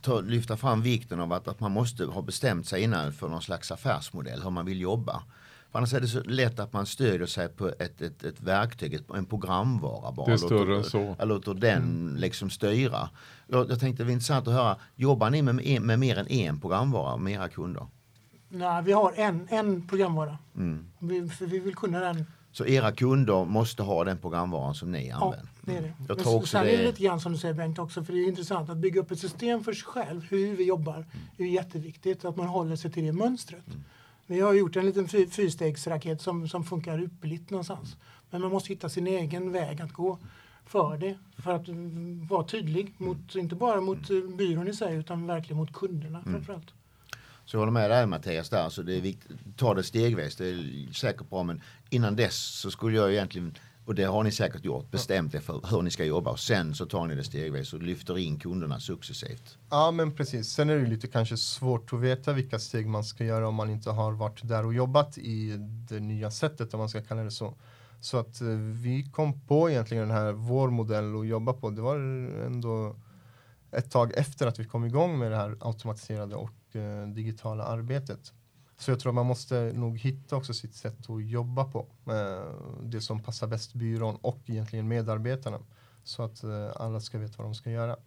ta, 0.01 0.21
lyfta 0.21 0.57
fram 0.57 0.81
vikten 0.81 1.19
av 1.19 1.33
att, 1.33 1.47
att 1.47 1.59
man 1.59 1.71
måste 1.71 2.05
ha 2.05 2.21
bestämt 2.21 2.67
sig 2.67 2.83
innan 2.83 3.13
för 3.13 3.29
någon 3.29 3.41
slags 3.41 3.71
affärsmodell, 3.71 4.41
hur 4.43 4.49
man 4.49 4.65
vill 4.65 4.81
jobba. 4.81 5.23
För 5.71 5.79
annars 5.79 5.93
är 5.93 6.01
det 6.01 6.07
så 6.07 6.23
lätt 6.23 6.59
att 6.59 6.73
man 6.73 6.85
stödjer 6.85 7.25
sig 7.27 7.49
på 7.49 7.67
ett, 7.79 8.01
ett, 8.01 8.23
ett 8.23 8.41
verktyg, 8.41 8.93
ett, 8.93 9.09
en 9.15 9.25
programvara 9.25 10.11
bara. 10.11 10.25
Det 10.25 10.33
är 10.33 10.37
större 10.37 10.59
låter, 10.59 10.73
än 10.77 10.83
så. 10.83 11.15
Jag 11.19 11.27
låter 11.27 11.53
den 11.53 12.15
liksom 12.19 12.49
styra. 12.49 13.09
Jag, 13.47 13.69
jag 13.71 13.79
tänkte 13.79 14.03
det 14.03 14.05
var 14.07 14.11
intressant 14.11 14.47
att 14.47 14.53
höra, 14.53 14.77
jobbar 14.95 15.29
ni 15.29 15.41
med, 15.41 15.81
med 15.81 15.99
mer 15.99 16.17
än 16.17 16.27
en 16.27 16.59
programvara 16.59 17.17
med 17.17 17.33
era 17.33 17.47
kunder? 17.49 17.87
Nej, 18.49 18.83
vi 18.83 18.91
har 18.91 19.13
en, 19.15 19.47
en 19.49 19.87
programvara. 19.87 20.37
Mm. 20.55 20.85
Vi, 20.99 21.29
för 21.29 21.45
vi 21.45 21.59
vill 21.59 21.75
kunna 21.75 21.99
den. 21.99 22.25
Så 22.51 22.65
era 22.65 22.91
kunder 22.91 23.45
måste 23.45 23.83
ha 23.83 24.03
den 24.03 24.17
programvaran 24.17 24.75
som 24.75 24.91
ni 24.91 25.07
Ja, 25.09 25.15
använder? 25.15 25.49
det 25.61 25.75
är 25.77 25.81
det. 25.81 25.93
Jag 26.07 26.17
Men 26.17 26.17
tror 26.25 26.35
också 26.35 26.47
sen 26.47 26.65
det 26.65 26.71
är 26.73 26.77
det 26.77 26.85
lite 26.87 27.03
grann 27.03 27.19
som 27.21 27.31
du 27.31 27.37
säger 27.37 27.53
Bengt 27.53 27.79
också, 27.79 28.03
för 28.03 28.13
det 28.13 28.19
är 28.19 28.27
intressant 28.27 28.69
att 28.69 28.77
bygga 28.77 29.01
upp 29.01 29.11
ett 29.11 29.19
system 29.19 29.63
för 29.63 29.73
sig 29.73 29.83
själv, 29.83 30.25
hur 30.29 30.55
vi 30.55 30.63
jobbar. 30.63 31.05
Det 31.37 31.43
är 31.43 31.47
jätteviktigt 31.47 32.25
att 32.25 32.35
man 32.35 32.47
håller 32.47 32.75
sig 32.75 32.91
till 32.91 33.05
det 33.05 33.11
mönstret. 33.13 33.63
Vi 34.27 34.39
har 34.39 34.53
gjort 34.53 34.75
en 34.75 34.85
liten 34.85 35.07
fy- 35.07 35.27
fyrstegsraket 35.27 36.21
som, 36.21 36.47
som 36.47 36.63
funkar 36.63 37.03
ypperligt 37.03 37.49
någonstans. 37.49 37.95
Men 38.29 38.41
man 38.41 38.51
måste 38.51 38.69
hitta 38.69 38.89
sin 38.89 39.07
egen 39.07 39.51
väg 39.51 39.81
att 39.81 39.93
gå 39.93 40.17
för 40.65 40.97
det. 40.97 41.17
För 41.43 41.51
att 41.53 41.67
mm, 41.67 42.27
vara 42.27 42.43
tydlig, 42.43 42.93
mot, 42.97 43.35
inte 43.35 43.55
bara 43.55 43.81
mot 43.81 44.09
eh, 44.09 44.17
byrån 44.37 44.67
i 44.67 44.73
sig 44.73 44.95
utan 44.95 45.27
verkligen 45.27 45.57
mot 45.57 45.73
kunderna 45.73 46.23
framförallt. 46.23 46.73
Så 47.49 47.55
jag 47.55 47.59
håller 47.59 47.71
med 47.71 47.89
dig 47.89 48.05
Mattias 48.05 48.49
där, 48.49 48.69
så 48.69 48.81
det 48.81 48.97
är 48.97 49.01
viktigt, 49.01 49.37
ta 49.57 49.73
det 49.73 49.83
stegvis, 49.83 50.35
det 50.35 50.49
är 50.49 50.93
säkert 50.93 51.29
bra 51.29 51.43
men 51.43 51.61
innan 51.89 52.15
dess 52.15 52.35
så 52.35 52.71
skulle 52.71 52.97
jag 52.97 53.11
egentligen, 53.11 53.57
och 53.85 53.95
det 53.95 54.03
har 54.03 54.23
ni 54.23 54.31
säkert 54.31 54.65
gjort, 54.65 54.91
bestämt 54.91 55.35
er 55.35 55.39
för 55.39 55.61
hur 55.69 55.81
ni 55.81 55.91
ska 55.91 56.05
jobba 56.05 56.31
och 56.31 56.39
sen 56.39 56.75
så 56.75 56.85
tar 56.85 57.07
ni 57.07 57.15
det 57.15 57.23
stegvis 57.23 57.73
och 57.73 57.81
lyfter 57.81 58.17
in 58.17 58.39
kunderna 58.39 58.79
successivt. 58.79 59.57
Ja, 59.69 59.91
men 59.91 60.15
precis. 60.15 60.47
Sen 60.47 60.69
är 60.69 60.75
det 60.77 60.87
lite 60.87 61.07
kanske 61.07 61.37
svårt 61.37 61.93
att 61.93 61.99
veta 61.99 62.33
vilka 62.33 62.59
steg 62.59 62.87
man 62.87 63.03
ska 63.03 63.23
göra 63.23 63.47
om 63.47 63.55
man 63.55 63.69
inte 63.69 63.89
har 63.89 64.11
varit 64.11 64.47
där 64.47 64.65
och 64.65 64.73
jobbat 64.73 65.17
i 65.17 65.55
det 65.89 65.99
nya 65.99 66.31
sättet, 66.31 66.73
om 66.73 66.79
man 66.79 66.89
ska 66.89 67.01
kalla 67.01 67.23
det 67.23 67.31
så. 67.31 67.53
Så 68.01 68.17
att 68.17 68.41
eh, 68.41 68.47
vi 68.83 69.09
kom 69.11 69.41
på 69.41 69.69
egentligen 69.69 70.07
den 70.07 70.17
här, 70.17 70.31
vår 70.31 70.69
modell 70.69 71.15
att 71.15 71.27
jobba 71.27 71.53
på. 71.53 71.69
Det 71.69 71.81
var 71.81 71.95
ändå 72.45 72.95
ett 73.71 73.91
tag 73.91 74.13
efter 74.15 74.47
att 74.47 74.59
vi 74.59 74.65
kom 74.65 74.85
igång 74.85 75.19
med 75.19 75.31
det 75.31 75.37
här 75.37 75.57
automatiserade 75.59 76.35
och 76.35 76.58
digitala 77.13 77.63
arbetet. 77.63 78.33
Så 78.77 78.91
jag 78.91 78.99
tror 78.99 79.09
att 79.11 79.15
man 79.15 79.25
måste 79.25 79.71
nog 79.75 79.97
hitta 79.97 80.35
också 80.35 80.53
sitt 80.53 80.73
sätt 80.75 81.09
att 81.09 81.25
jobba 81.29 81.65
på. 81.65 81.87
Eh, 82.11 82.53
det 82.83 83.01
som 83.01 83.19
passar 83.23 83.47
bäst 83.47 83.73
byrån 83.73 84.15
och 84.21 84.39
egentligen 84.45 84.87
medarbetarna. 84.87 85.59
Så 86.03 86.23
att 86.23 86.43
eh, 86.43 86.71
alla 86.75 86.99
ska 86.99 87.17
veta 87.17 87.33
vad 87.37 87.45
de 87.47 87.55
ska 87.55 87.71
göra. 87.71 87.97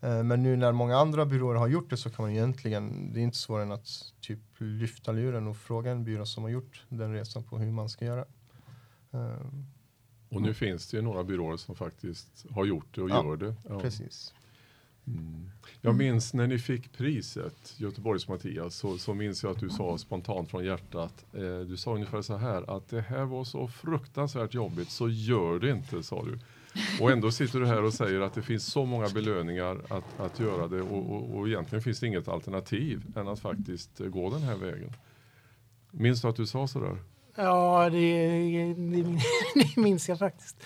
Eh, 0.00 0.22
men 0.22 0.42
nu 0.42 0.56
när 0.56 0.72
många 0.72 0.96
andra 0.96 1.26
byråer 1.26 1.54
har 1.54 1.68
gjort 1.68 1.90
det 1.90 1.96
så 1.96 2.10
kan 2.10 2.22
man 2.24 2.32
egentligen, 2.32 3.12
det 3.12 3.20
är 3.20 3.22
inte 3.22 3.36
svårare 3.36 3.62
än 3.62 3.72
att 3.72 3.88
typ 4.20 4.40
lyfta 4.58 5.12
luren 5.12 5.46
och 5.46 5.56
fråga 5.56 5.90
en 5.90 6.04
byrå 6.04 6.26
som 6.26 6.42
har 6.42 6.50
gjort 6.50 6.84
den 6.88 7.12
resan 7.12 7.42
på 7.44 7.58
hur 7.58 7.72
man 7.72 7.88
ska 7.88 8.04
göra. 8.04 8.24
Eh, 9.12 9.36
Och 10.30 10.42
nu 10.42 10.54
finns 10.54 10.90
det 10.90 10.96
ju 10.96 11.02
några 11.02 11.24
byråer 11.24 11.56
som 11.56 11.74
faktiskt 11.74 12.46
har 12.50 12.64
gjort 12.64 12.94
det 12.94 13.02
och 13.02 13.10
Ja, 13.10 13.24
gör 13.24 13.36
det. 13.36 13.54
Ja. 13.68 13.80
Precis. 13.80 14.34
Mm. 15.06 15.50
Jag 15.80 15.94
minns 15.94 16.34
när 16.34 16.46
ni 16.46 16.58
fick 16.58 16.92
priset, 16.92 17.74
Göteborgs 17.76 18.28
Mattias, 18.28 18.76
så, 18.76 18.98
så 18.98 19.14
minns 19.14 19.42
jag 19.42 19.52
att 19.52 19.60
du 19.60 19.70
sa 19.70 19.98
spontant 19.98 20.50
från 20.50 20.64
hjärtat, 20.64 21.24
eh, 21.32 21.60
du 21.60 21.76
sa 21.76 21.94
ungefär 21.94 22.22
så 22.22 22.36
här 22.36 22.76
att 22.76 22.88
det 22.88 23.00
här 23.00 23.24
var 23.24 23.44
så 23.44 23.68
fruktansvärt 23.68 24.54
jobbigt 24.54 24.90
så 24.90 25.08
gör 25.08 25.58
det 25.58 25.70
inte, 25.70 26.02
sa 26.02 26.24
du. 26.24 26.38
Och 27.00 27.10
ändå 27.10 27.30
sitter 27.30 27.60
du 27.60 27.66
här 27.66 27.82
och 27.82 27.94
säger 27.94 28.20
att 28.20 28.34
det 28.34 28.42
finns 28.42 28.66
så 28.66 28.84
många 28.84 29.08
belöningar 29.08 29.80
att, 29.88 30.20
att 30.20 30.40
göra 30.40 30.68
det 30.68 30.82
och, 30.82 31.14
och, 31.14 31.36
och 31.38 31.48
egentligen 31.48 31.82
finns 31.82 32.00
det 32.00 32.06
inget 32.06 32.28
alternativ 32.28 33.02
än 33.16 33.28
att 33.28 33.40
faktiskt 33.40 33.98
gå 33.98 34.30
den 34.30 34.42
här 34.42 34.56
vägen. 34.56 34.92
Minns 35.90 36.22
du 36.22 36.28
att 36.28 36.36
du 36.36 36.46
sa 36.46 36.66
sådär? 36.66 36.96
Ja, 37.36 37.90
det, 37.90 38.28
det, 38.74 39.18
det 39.54 39.76
minns 39.76 40.08
jag 40.08 40.18
faktiskt. 40.18 40.64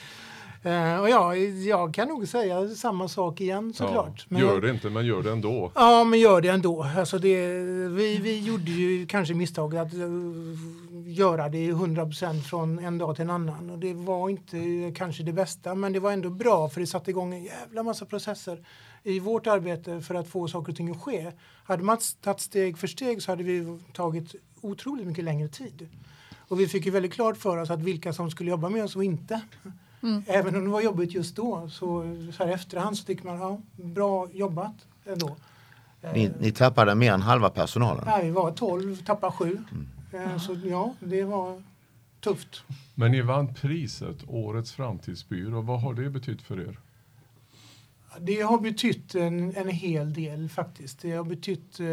Eh, 0.62 1.00
och 1.00 1.10
ja, 1.10 1.36
jag 1.36 1.94
kan 1.94 2.08
nog 2.08 2.28
säga 2.28 2.68
samma 2.68 3.08
sak 3.08 3.40
igen 3.40 3.72
såklart. 3.74 4.26
Ja, 4.28 4.38
gör 4.38 4.60
det 4.60 4.70
inte, 4.70 4.90
men 4.90 5.06
gör 5.06 5.22
det 5.22 5.30
ändå. 5.30 5.72
Ja, 5.74 6.04
men 6.04 6.20
gör 6.20 6.40
det 6.40 6.48
ändå. 6.48 6.82
Alltså 6.96 7.18
det, 7.18 7.48
vi, 7.88 8.18
vi 8.22 8.38
gjorde 8.38 8.70
ju 8.70 9.06
kanske 9.06 9.34
misstaget 9.34 9.80
att 9.80 9.94
uh, 9.94 10.56
göra 11.06 11.48
det 11.48 11.72
100% 11.72 12.40
från 12.42 12.78
en 12.78 12.98
dag 12.98 13.16
till 13.16 13.22
en 13.22 13.30
annan. 13.30 13.70
Och 13.70 13.78
det 13.78 13.94
var 13.94 14.28
inte 14.28 14.58
kanske 14.96 15.22
det 15.22 15.32
bästa, 15.32 15.74
men 15.74 15.92
det 15.92 16.00
var 16.00 16.12
ändå 16.12 16.30
bra 16.30 16.68
för 16.68 16.80
det 16.80 16.86
satte 16.86 17.10
igång 17.10 17.34
en 17.34 17.44
jävla 17.44 17.82
massa 17.82 18.04
processer 18.04 18.64
i 19.02 19.20
vårt 19.20 19.46
arbete 19.46 20.00
för 20.00 20.14
att 20.14 20.28
få 20.28 20.48
saker 20.48 20.72
och 20.72 20.76
ting 20.76 20.90
att 20.90 21.02
ske. 21.02 21.32
Hade 21.64 21.82
man 21.82 21.98
tagit 22.20 22.40
steg 22.40 22.78
för 22.78 22.86
steg 22.86 23.22
så 23.22 23.32
hade 23.32 23.42
vi 23.42 23.78
tagit 23.92 24.34
otroligt 24.60 25.06
mycket 25.06 25.24
längre 25.24 25.48
tid. 25.48 25.88
Och 26.48 26.60
vi 26.60 26.68
fick 26.68 26.86
ju 26.86 26.90
väldigt 26.90 27.12
klart 27.12 27.36
för 27.36 27.56
oss 27.56 27.70
att 27.70 27.82
vilka 27.82 28.12
som 28.12 28.30
skulle 28.30 28.50
jobba 28.50 28.68
med 28.68 28.84
oss 28.84 28.96
och 28.96 29.04
inte. 29.04 29.40
Mm. 30.02 30.22
Även 30.26 30.56
om 30.56 30.64
det 30.64 30.70
var 30.70 30.80
jobbigt 30.80 31.14
just 31.14 31.36
då 31.36 31.68
så, 31.68 32.16
så 32.36 32.44
här 32.44 32.52
efterhand 32.52 32.98
så 32.98 33.04
tycker 33.04 33.24
man 33.24 33.38
ja, 33.38 33.60
bra 33.76 34.28
jobbat 34.32 34.74
ändå. 35.06 35.36
Ni, 36.14 36.30
ni 36.40 36.52
tappade 36.52 36.94
mer 36.94 37.12
än 37.12 37.22
halva 37.22 37.50
personalen. 37.50 38.04
Nej, 38.06 38.24
vi 38.24 38.30
var 38.30 38.50
12, 38.50 38.96
tappade 38.96 39.32
7. 39.32 39.58
Så 40.40 40.56
ja, 40.64 40.94
det 41.00 41.24
var 41.24 41.62
tufft. 42.20 42.62
Men 42.94 43.12
ni 43.12 43.20
vann 43.20 43.54
priset, 43.54 44.16
Årets 44.26 44.72
framtidsbyrå. 44.72 45.60
Vad 45.60 45.80
har 45.80 45.94
det 45.94 46.10
betytt 46.10 46.42
för 46.42 46.60
er? 46.60 46.78
Det 48.20 48.40
har 48.40 48.58
betytt 48.58 49.14
en, 49.14 49.56
en 49.56 49.68
hel 49.68 50.12
del 50.12 50.48
faktiskt. 50.48 51.02
Det 51.02 51.12
har 51.12 51.24
betytt 51.24 51.80
eh, 51.80 51.86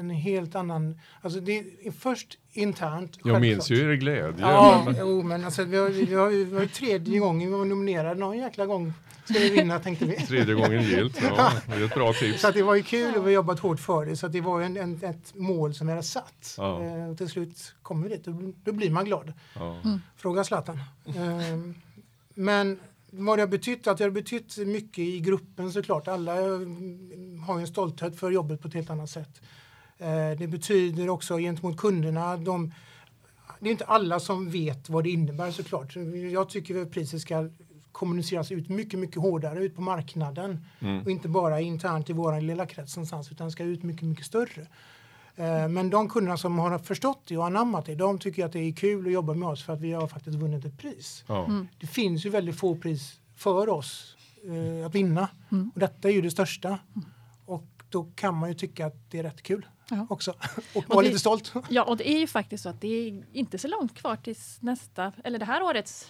en 0.00 0.10
helt 0.10 0.54
annan... 0.54 1.00
Alltså 1.20 1.40
det 1.40 1.58
är 1.58 1.90
först 1.90 2.38
internt. 2.52 3.18
Jag 3.24 3.40
minns 3.40 3.68
självklart. 3.68 3.88
ju 3.88 3.92
er 3.92 3.96
glädje. 3.96 4.34
Ja, 4.40 4.82
men- 4.86 4.96
jo, 4.98 5.22
men 5.22 5.44
alltså, 5.44 5.64
vi, 5.64 5.76
har, 5.76 5.88
vi, 5.88 6.14
har, 6.14 6.28
vi 6.28 6.44
var 6.44 6.66
tredje 6.66 7.18
gången 7.18 7.50
vi 7.50 7.56
var 7.58 7.64
nominerade. 7.64 8.20
Någon 8.20 8.38
jäkla 8.38 8.66
gång 8.66 8.92
ska 9.24 9.38
vi 9.38 9.50
vinna 9.50 9.78
tänkte 9.78 10.04
vi. 10.04 10.16
Tredje 10.16 10.54
gången 10.54 10.82
gillt. 10.82 11.18
Ja, 11.22 11.52
det 11.66 11.72
är 11.74 11.84
ett 11.84 11.94
bra 11.94 12.12
tips. 12.12 12.40
Så 12.40 12.48
att 12.48 12.54
det 12.54 12.62
var 12.62 12.74
ju 12.74 12.82
kul 12.82 13.14
och 13.14 13.20
vi 13.22 13.24
har 13.24 13.30
jobbat 13.30 13.58
hårt 13.60 13.80
för 13.80 14.06
det. 14.06 14.16
Så 14.16 14.26
att 14.26 14.32
det 14.32 14.40
var 14.40 14.58
ju 14.60 14.64
en, 14.66 14.76
en, 14.76 15.04
ett 15.04 15.34
mål 15.34 15.74
som 15.74 15.86
vi 15.86 15.92
hade 15.92 16.02
satt. 16.02 16.54
Ja. 16.58 16.82
Eh, 16.84 17.10
och 17.10 17.18
till 17.18 17.28
slut 17.28 17.74
kommer 17.82 18.08
vi 18.08 18.16
dit. 18.16 18.24
Då, 18.24 18.52
då 18.64 18.72
blir 18.72 18.90
man 18.90 19.04
glad. 19.04 19.32
Ja. 19.54 19.76
Fråga 20.16 20.44
Zlatan. 20.44 20.80
Ehm, 21.16 21.74
men 22.34 22.78
vad 23.24 23.38
det 23.38 23.42
har 23.42 23.48
betytt? 23.48 23.86
Att 23.86 23.98
det 23.98 24.04
har 24.04 24.10
betytt 24.10 24.58
mycket 24.58 24.98
i 24.98 25.20
gruppen 25.20 25.72
såklart. 25.72 26.08
Alla 26.08 26.36
eh, 26.36 26.58
har 27.46 27.60
en 27.60 27.66
stolthet 27.66 28.18
för 28.18 28.30
jobbet 28.30 28.62
på 28.62 28.68
ett 28.68 28.74
helt 28.74 28.90
annat 28.90 29.10
sätt. 29.10 29.40
Eh, 29.98 30.38
det 30.38 30.48
betyder 30.48 31.08
också 31.08 31.36
gentemot 31.36 31.76
kunderna. 31.76 32.36
De, 32.36 32.72
det 33.60 33.68
är 33.68 33.70
inte 33.70 33.84
alla 33.84 34.20
som 34.20 34.50
vet 34.50 34.88
vad 34.88 35.04
det 35.04 35.10
innebär 35.10 35.50
såklart. 35.50 35.96
Jag 36.32 36.48
tycker 36.48 36.82
att 36.82 36.90
priset 36.90 37.20
ska 37.20 37.48
kommuniceras 37.92 38.52
ut 38.52 38.68
mycket, 38.68 38.98
mycket 38.98 39.22
hårdare 39.22 39.64
ut 39.64 39.76
på 39.76 39.82
marknaden. 39.82 40.64
Mm. 40.80 41.02
Och 41.02 41.10
inte 41.10 41.28
bara 41.28 41.60
internt 41.60 42.10
i 42.10 42.12
vår 42.12 42.40
lilla 42.40 42.66
krets 42.66 42.96
någonstans 42.96 43.32
utan 43.32 43.50
ska 43.50 43.64
ut 43.64 43.82
mycket, 43.82 44.02
mycket 44.02 44.26
större. 44.26 44.66
Eh, 45.38 45.68
Men 45.68 45.90
de 45.90 46.08
kunderna 46.08 46.36
som 46.36 46.58
har 46.58 46.78
förstått 46.78 47.22
det 47.26 47.36
och 47.36 47.46
anammat 47.46 47.86
det, 47.86 47.94
de 47.94 48.18
tycker 48.18 48.44
att 48.46 48.52
det 48.52 48.58
är 48.58 48.72
kul 48.72 49.06
att 49.06 49.12
jobba 49.12 49.34
med 49.34 49.48
oss 49.48 49.62
för 49.64 49.72
att 49.72 49.80
vi 49.80 49.92
har 49.92 50.06
faktiskt 50.06 50.36
vunnit 50.38 50.64
ett 50.64 50.78
pris. 50.78 51.24
Ja. 51.26 51.50
Det 51.80 51.86
finns 51.86 52.26
ju 52.26 52.30
väldigt 52.30 52.56
få 52.58 52.76
pris 52.76 53.20
för 53.36 53.68
oss 53.68 54.16
eh, 54.44 54.86
att 54.86 54.94
vinna. 54.94 55.28
Mm. 55.52 55.70
Och 55.74 55.80
detta 55.80 56.08
är 56.08 56.12
ju 56.12 56.20
det 56.22 56.30
största. 56.30 56.78
Och 57.46 57.64
då 57.88 58.04
kan 58.14 58.34
man 58.34 58.48
ju 58.48 58.54
tycka 58.54 58.86
att 58.86 59.10
det 59.10 59.18
är 59.18 59.22
rätt 59.22 59.42
kul 59.42 59.66
Ja. 59.90 60.06
också. 60.10 60.30
Och 60.74 60.84
vara 60.88 61.00
det- 61.02 61.08
lite 61.08 61.18
stolt. 61.20 61.52
Ja, 61.68 61.82
och 61.84 61.96
det 61.96 62.10
är 62.10 62.18
ju 62.18 62.26
faktiskt 62.26 62.62
så 62.62 62.68
att 62.68 62.80
det 62.80 62.88
är 62.88 63.24
inte 63.32 63.58
så 63.58 63.68
långt 63.68 63.94
kvar 63.94 64.16
tills 64.16 64.58
nästa, 64.62 65.12
eller 65.24 65.38
det 65.38 65.44
här 65.44 65.62
årets 65.62 66.08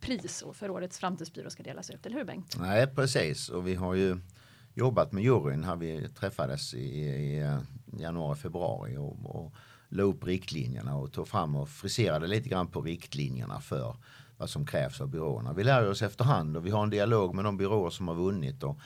pris 0.00 0.44
för 0.52 0.70
årets 0.70 0.98
framtidsbyrå 0.98 1.50
ska 1.50 1.62
delas 1.62 1.90
ut, 1.90 2.06
eller 2.06 2.16
hur 2.16 2.24
Bengt? 2.24 2.56
Nej, 2.60 2.86
precis. 2.86 3.48
Och 3.48 3.66
vi 3.68 3.74
har 3.74 3.94
ju 3.94 4.16
jobbat 4.74 5.12
med 5.12 5.24
juryn 5.24 5.64
här 5.64 5.76
vi 5.76 6.08
träffades 6.08 6.74
i, 6.74 6.78
i 6.78 7.40
eh, 7.40 7.58
januari, 7.98 8.36
februari 8.36 8.96
och, 8.96 9.16
och 9.36 9.52
la 9.88 10.02
upp 10.02 10.24
riktlinjerna 10.24 10.96
och 10.96 11.12
tog 11.12 11.28
fram 11.28 11.56
och 11.56 11.68
friserade 11.68 12.26
lite 12.26 12.48
grann 12.48 12.66
på 12.66 12.80
riktlinjerna 12.80 13.60
för 13.60 13.96
vad 14.36 14.50
som 14.50 14.66
krävs 14.66 15.00
av 15.00 15.08
byråerna. 15.08 15.52
Vi 15.52 15.64
lär 15.64 15.90
oss 15.90 16.02
efterhand 16.02 16.56
och 16.56 16.66
vi 16.66 16.70
har 16.70 16.82
en 16.82 16.90
dialog 16.90 17.34
med 17.34 17.44
de 17.44 17.56
byråer 17.56 17.90
som 17.90 18.08
har 18.08 18.14
vunnit 18.14 18.62
och 18.62 18.78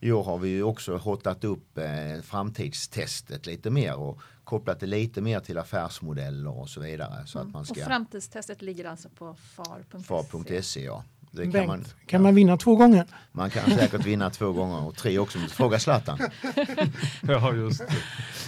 i 0.00 0.12
år 0.12 0.24
har 0.24 0.38
vi 0.38 0.48
ju 0.48 0.62
också 0.62 0.96
hotat 0.96 1.44
upp 1.44 1.78
eh, 1.78 2.22
framtidstestet 2.22 3.46
lite 3.46 3.70
mer 3.70 3.96
och 3.96 4.20
kopplat 4.44 4.80
det 4.80 4.86
lite 4.86 5.20
mer 5.20 5.40
till 5.40 5.58
affärsmodeller 5.58 6.58
och 6.58 6.68
så 6.68 6.80
vidare. 6.80 7.26
Så 7.26 7.38
att 7.38 7.44
man 7.44 7.50
Mm. 7.50 7.60
Och 7.60 7.66
ska 7.66 7.84
framtidstestet 7.84 8.62
ligger 8.62 8.84
alltså 8.84 9.08
på 9.08 9.34
far.se. 9.34 10.02
far.se 10.02 10.84
ja. 10.84 11.04
Det 11.30 11.42
kan 11.42 11.52
Bengt, 11.52 11.66
man, 11.66 11.84
kan 12.06 12.22
man 12.22 12.34
vinna 12.34 12.56
två 12.56 12.76
gånger? 12.76 13.06
man 13.32 13.50
kan 13.50 13.70
säkert 13.70 14.04
vinna 14.04 14.30
två 14.30 14.52
gånger 14.52 14.86
och 14.86 14.96
tre 14.96 15.18
också. 15.18 15.38
Fråga 15.38 15.78
Zlatan. 15.78 16.18
ja, 17.22 17.54
just 17.54 17.78
det. 17.78 17.94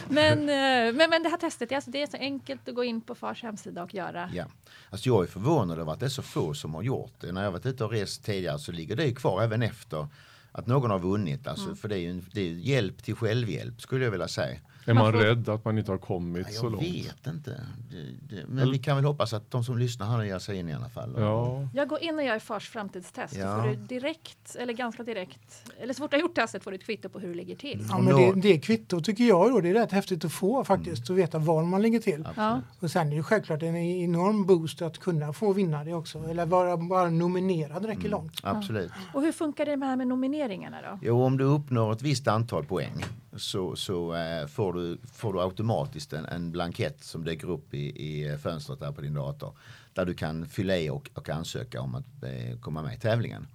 Men, 0.09 0.39
eh, 0.39 0.95
men, 0.95 1.11
men 1.11 1.23
det 1.23 1.29
här 1.29 1.37
testet, 1.37 1.73
alltså 1.73 1.91
det 1.91 2.03
är 2.03 2.07
så 2.07 2.17
enkelt 2.17 2.69
att 2.69 2.75
gå 2.75 2.85
in 2.85 3.01
på 3.01 3.15
Fars 3.15 3.43
hemsida 3.43 3.83
och 3.83 3.95
göra. 3.95 4.31
Ja. 4.35 4.45
Alltså 4.91 5.09
jag 5.09 5.23
är 5.23 5.27
förvånad 5.27 5.79
över 5.79 5.93
att 5.93 6.01
det 6.01 6.07
är 6.07 6.11
så 6.11 6.23
få 6.23 6.55
som 6.55 6.75
har 6.75 6.83
gjort 6.83 7.15
det. 7.21 7.33
När 7.33 7.45
jag 7.45 7.51
varit 7.51 7.67
ute 7.67 7.85
och 7.85 7.91
rest 7.91 8.25
tidigare 8.25 8.59
så 8.59 8.73
ligger 8.73 8.97
det 8.97 9.05
ju 9.05 9.15
kvar 9.15 9.43
även 9.43 9.63
efter 9.63 10.07
att 10.53 10.67
någon 10.67 10.91
har 10.91 10.99
vunnit. 10.99 11.47
Alltså, 11.47 11.75
För 11.75 11.89
det 11.89 11.97
är 11.97 12.01
ju 12.01 12.11
en, 12.11 12.25
det 12.33 12.41
är 12.41 12.53
hjälp 12.53 13.03
till 13.03 13.15
självhjälp 13.15 13.81
skulle 13.83 14.05
jag 14.05 14.11
vilja 14.11 14.29
säga. 14.29 14.59
Är 14.89 14.95
Man 14.95 15.05
man 15.05 15.13
får- 15.13 15.21
rädd 15.21 15.49
att 15.49 15.65
man 15.65 15.79
inte 15.79 15.91
har 15.91 15.99
kommit 15.99 16.47
Ja, 16.51 16.61
så 16.61 16.67
jag 16.67 16.73
långt? 16.73 16.85
vet 16.85 17.27
inte. 17.27 17.61
Det, 17.91 18.35
det, 18.37 18.43
men 18.49 18.71
vi 18.71 18.79
kan 18.79 18.97
väl 18.97 19.05
hoppas 19.05 19.33
att 19.33 19.51
de 19.51 19.65
som 19.65 19.79
lyssnar 19.79 20.07
här 20.07 20.23
ger 20.25 20.39
sig 20.39 20.57
in 20.59 20.69
i 20.69 20.75
alla 20.75 20.89
fall. 20.89 21.15
Ja, 21.19 21.69
Jag 21.75 21.89
går 21.89 22.03
in 22.03 22.15
och 22.19 22.25
gör 22.25 22.39
Fars 22.39 22.69
framtidstest. 22.69 23.37
Ja. 23.37 23.63
Får 23.63 23.69
du 23.69 23.75
direkt, 23.77 24.57
eller 24.59 24.73
ganska 24.73 25.03
direkt, 25.03 25.71
eller 25.81 25.95
så 25.95 26.03
fort 26.03 26.11
du 26.11 26.17
har 26.17 26.21
gjort 26.23 26.35
testet 26.35 26.65
får 26.65 26.71
du 26.71 26.75
ett 26.75 26.85
kvitto 26.85 27.09
på 27.09 27.19
hur 27.19 27.29
du 27.29 27.35
ligger 27.35 27.57
till. 27.57 27.87
Ja, 27.89 27.97
Och 27.97 28.05
men 28.05 28.17
det, 28.41 28.49
det 28.49 28.59
kvittot 28.61 29.05
tycker 29.05 29.25
jag 29.25 29.51
då, 29.51 29.61
det 29.61 29.69
är 29.71 29.75
rätt 29.75 29.93
häftigt 29.93 30.25
att 30.25 30.33
få 30.33 30.65
faktiskt. 30.65 31.11
Att 31.11 31.17
veta 31.17 31.39
var 31.39 31.65
man 31.65 31.83
ligger 31.83 32.01
till. 32.01 32.29
Ja. 32.37 32.61
Och 32.81 32.91
sen 32.91 33.13
är 33.13 33.17
det 33.17 33.23
självklart 33.23 33.63
en 33.63 33.77
enorm 33.77 34.47
boost 34.47 34.83
att 34.83 34.99
kunna 34.99 35.33
få 35.33 35.53
vinna 35.53 35.85
det 35.85 35.95
också. 35.95 36.19
Eller 36.19 36.47
vara 36.47 36.77
bara 36.77 37.11
nominerad 37.11 37.85
räcker 37.85 38.09
långt. 38.09 38.41
Absolut. 38.43 38.91
Och 39.15 39.23
hur 39.23 39.33
funkar 39.33 39.67
det 39.67 39.77
med, 39.77 39.89
här 39.89 39.97
med 39.97 40.07
nomineringarna 40.07 40.77
då? 40.83 40.99
Jo, 41.03 41.23
om 41.25 41.39
du 41.39 41.45
uppnår 41.45 41.93
ett 41.93 42.03
visst 42.03 42.29
antal 42.29 42.65
poäng 42.65 43.05
så, 43.37 43.77
så 43.77 44.15
eh, 44.15 44.47
får, 44.47 44.73
du, 44.73 44.99
får 45.13 45.33
du 45.33 45.41
automatiskt 45.41 46.13
en, 46.13 46.25
en 46.25 46.53
blankett 46.53 47.05
som 47.05 47.25
dyker 47.25 47.51
upp 47.51 47.75
i, 47.75 47.79
i 47.79 48.39
fönstret 48.39 48.81
där 48.81 48.93
på 48.93 49.01
din 49.01 49.15
dator. 49.15 49.59
Där 49.93 50.05
du 50.05 50.15
kan 50.15 50.47
fylla 50.47 50.77
i 50.77 50.91
och, 50.91 51.11
och 51.15 51.29
ansöka 51.29 51.81
om 51.81 51.95
att 51.95 52.23
eh, 52.23 52.59
komma 52.61 52.83
med 52.83 52.95
i 52.95 52.99
tävlingen. 52.99 53.47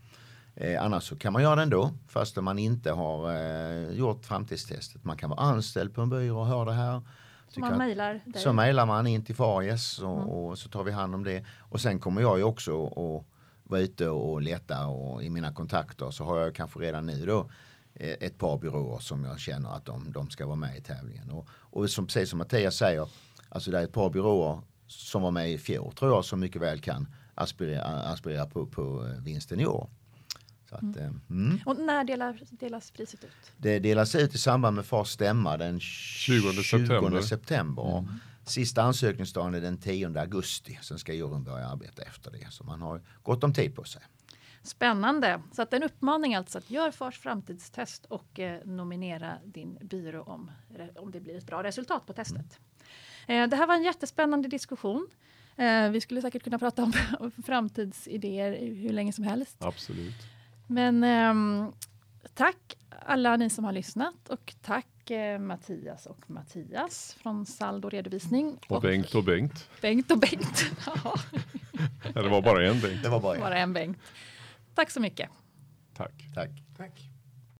Eh, 0.55 0.83
annars 0.83 1.03
så 1.03 1.15
kan 1.15 1.33
man 1.33 1.41
göra 1.41 1.55
det 1.55 1.61
ändå 1.61 1.91
fast 2.07 2.35
man 2.35 2.59
inte 2.59 2.91
har 2.91 3.33
eh, 3.33 3.89
gjort 3.89 4.25
framtidstestet. 4.25 5.03
Man 5.03 5.17
kan 5.17 5.29
vara 5.29 5.39
anställd 5.39 5.93
på 5.93 6.01
en 6.01 6.09
byrå 6.09 6.39
och 6.39 6.47
höra 6.47 6.65
det 6.65 6.73
här. 6.73 7.01
Så 7.47 7.59
man 7.59 7.77
mejlar 7.77 8.21
så 8.35 8.53
mejlar 8.53 8.85
man 8.85 9.07
in 9.07 9.25
till 9.25 9.35
Faries 9.35 9.99
och, 9.99 10.47
och 10.47 10.57
så 10.57 10.69
tar 10.69 10.83
vi 10.83 10.91
hand 10.91 11.15
om 11.15 11.23
det. 11.23 11.45
Och 11.59 11.81
sen 11.81 11.99
kommer 11.99 12.21
jag 12.21 12.37
ju 12.37 12.43
också 12.43 12.85
att 12.85 13.25
vara 13.63 13.81
ute 13.81 14.09
och 14.09 14.41
leta 14.41 14.87
och 14.87 15.23
i 15.23 15.29
mina 15.29 15.53
kontakter 15.53 16.11
så 16.11 16.23
har 16.23 16.39
jag 16.39 16.55
kanske 16.55 16.79
redan 16.79 17.05
nu 17.05 17.25
då 17.25 17.39
eh, 17.39 17.45
ett 17.95 18.37
par 18.37 18.57
byråer 18.57 18.99
som 18.99 19.23
jag 19.23 19.39
känner 19.39 19.75
att 19.75 19.85
de, 19.85 20.11
de 20.11 20.29
ska 20.29 20.45
vara 20.45 20.55
med 20.55 20.77
i 20.77 20.81
tävlingen. 20.81 21.31
Och, 21.31 21.47
och 21.49 21.89
som, 21.89 22.07
precis 22.07 22.29
som 22.29 22.39
Mattias 22.39 22.75
säger, 22.75 23.09
alltså 23.49 23.71
det 23.71 23.79
är 23.79 23.83
ett 23.83 23.93
par 23.93 24.09
byråer 24.09 24.61
som 24.87 25.21
var 25.21 25.31
med 25.31 25.51
i 25.51 25.57
fjol 25.57 25.93
tror 25.93 26.11
jag 26.11 26.25
som 26.25 26.39
mycket 26.39 26.61
väl 26.61 26.81
kan 26.81 27.07
aspirerar, 27.35 28.13
aspirerar 28.13 28.45
på, 28.45 28.65
på 28.65 29.07
eh, 29.07 29.23
vinsten 29.23 29.59
i 29.59 29.65
år. 29.65 29.89
Så 30.69 30.75
att, 30.75 30.97
eh, 30.97 31.11
mm. 31.29 31.59
Och 31.65 31.77
när 31.77 32.03
delar, 32.03 32.39
delas 32.49 32.91
priset 32.91 33.23
ut? 33.23 33.31
Det 33.57 33.79
delas 33.79 34.15
ut 34.15 34.35
i 34.35 34.37
samband 34.37 34.75
med 34.75 34.85
Fars 34.85 35.07
stämma 35.07 35.57
den 35.57 35.79
20, 35.79 36.51
20 36.51 36.63
september. 36.63 37.21
september. 37.21 38.05
Sista 38.45 38.81
ansökningsdagen 38.81 39.53
är 39.53 39.61
den 39.61 39.77
10 39.77 40.19
augusti. 40.19 40.79
Sen 40.81 40.99
ska 40.99 41.13
juryn 41.13 41.43
börja 41.43 41.67
arbeta 41.67 42.01
efter 42.01 42.31
det. 42.31 42.47
Så 42.49 42.63
man 42.63 42.81
har 42.81 43.01
gott 43.23 43.43
om 43.43 43.53
tid 43.53 43.75
på 43.75 43.83
sig. 43.83 44.01
Spännande. 44.63 45.41
Så 45.51 45.61
att 45.61 45.73
en 45.73 45.83
uppmaning 45.83 46.35
alltså 46.35 46.57
att 46.57 46.71
gör 46.71 46.91
Fars 46.91 47.19
framtidstest 47.19 48.05
och 48.05 48.39
eh, 48.39 48.59
nominera 48.65 49.37
din 49.45 49.77
byrå 49.81 50.23
om, 50.23 50.51
om 50.95 51.11
det 51.11 51.19
blir 51.19 51.37
ett 51.37 51.45
bra 51.45 51.63
resultat 51.63 52.05
på 52.05 52.13
testet. 52.13 52.59
Eh, 53.27 53.47
det 53.47 53.55
här 53.55 53.67
var 53.67 53.75
en 53.75 53.83
jättespännande 53.83 54.47
diskussion. 54.47 55.07
Eh, 55.55 55.89
vi 55.89 56.01
skulle 56.01 56.21
säkert 56.21 56.43
kunna 56.43 56.59
prata 56.59 56.83
om 56.83 56.93
framtidsidéer 57.45 58.75
hur 58.75 58.89
länge 58.89 59.13
som 59.13 59.23
helst. 59.23 59.57
Absolut. 59.59 60.15
Men 60.67 61.03
ehm, 61.03 61.71
tack 62.33 62.77
alla 63.05 63.37
ni 63.37 63.49
som 63.49 63.65
har 63.65 63.71
lyssnat 63.71 64.29
och 64.29 64.53
tack 64.61 65.11
eh, 65.11 65.39
Mattias 65.39 66.05
och 66.05 66.29
Mattias 66.29 67.15
från 67.19 67.45
Saldo 67.45 67.89
Redovisning. 67.89 68.57
Och 68.67 68.81
Bengt 68.81 69.15
och 69.15 69.23
Bengt. 69.23 69.69
Bengt 69.81 70.11
och 70.11 70.19
Bengt. 70.19 70.65
Ja, 72.15 72.21
det 72.21 72.29
var 72.29 72.41
bara 72.41 72.67
en 72.67 72.79
Bengt. 72.79 73.03
Det 73.03 73.09
var 73.09 73.19
bara 73.19 73.39
bara 73.39 73.57
en 73.57 73.73
Bengt. 73.73 73.97
Tack 74.75 74.91
så 74.91 74.99
mycket. 74.99 75.29
Tack. 75.93 76.29
Tack. 76.33 76.49
Tack. 76.77 77.12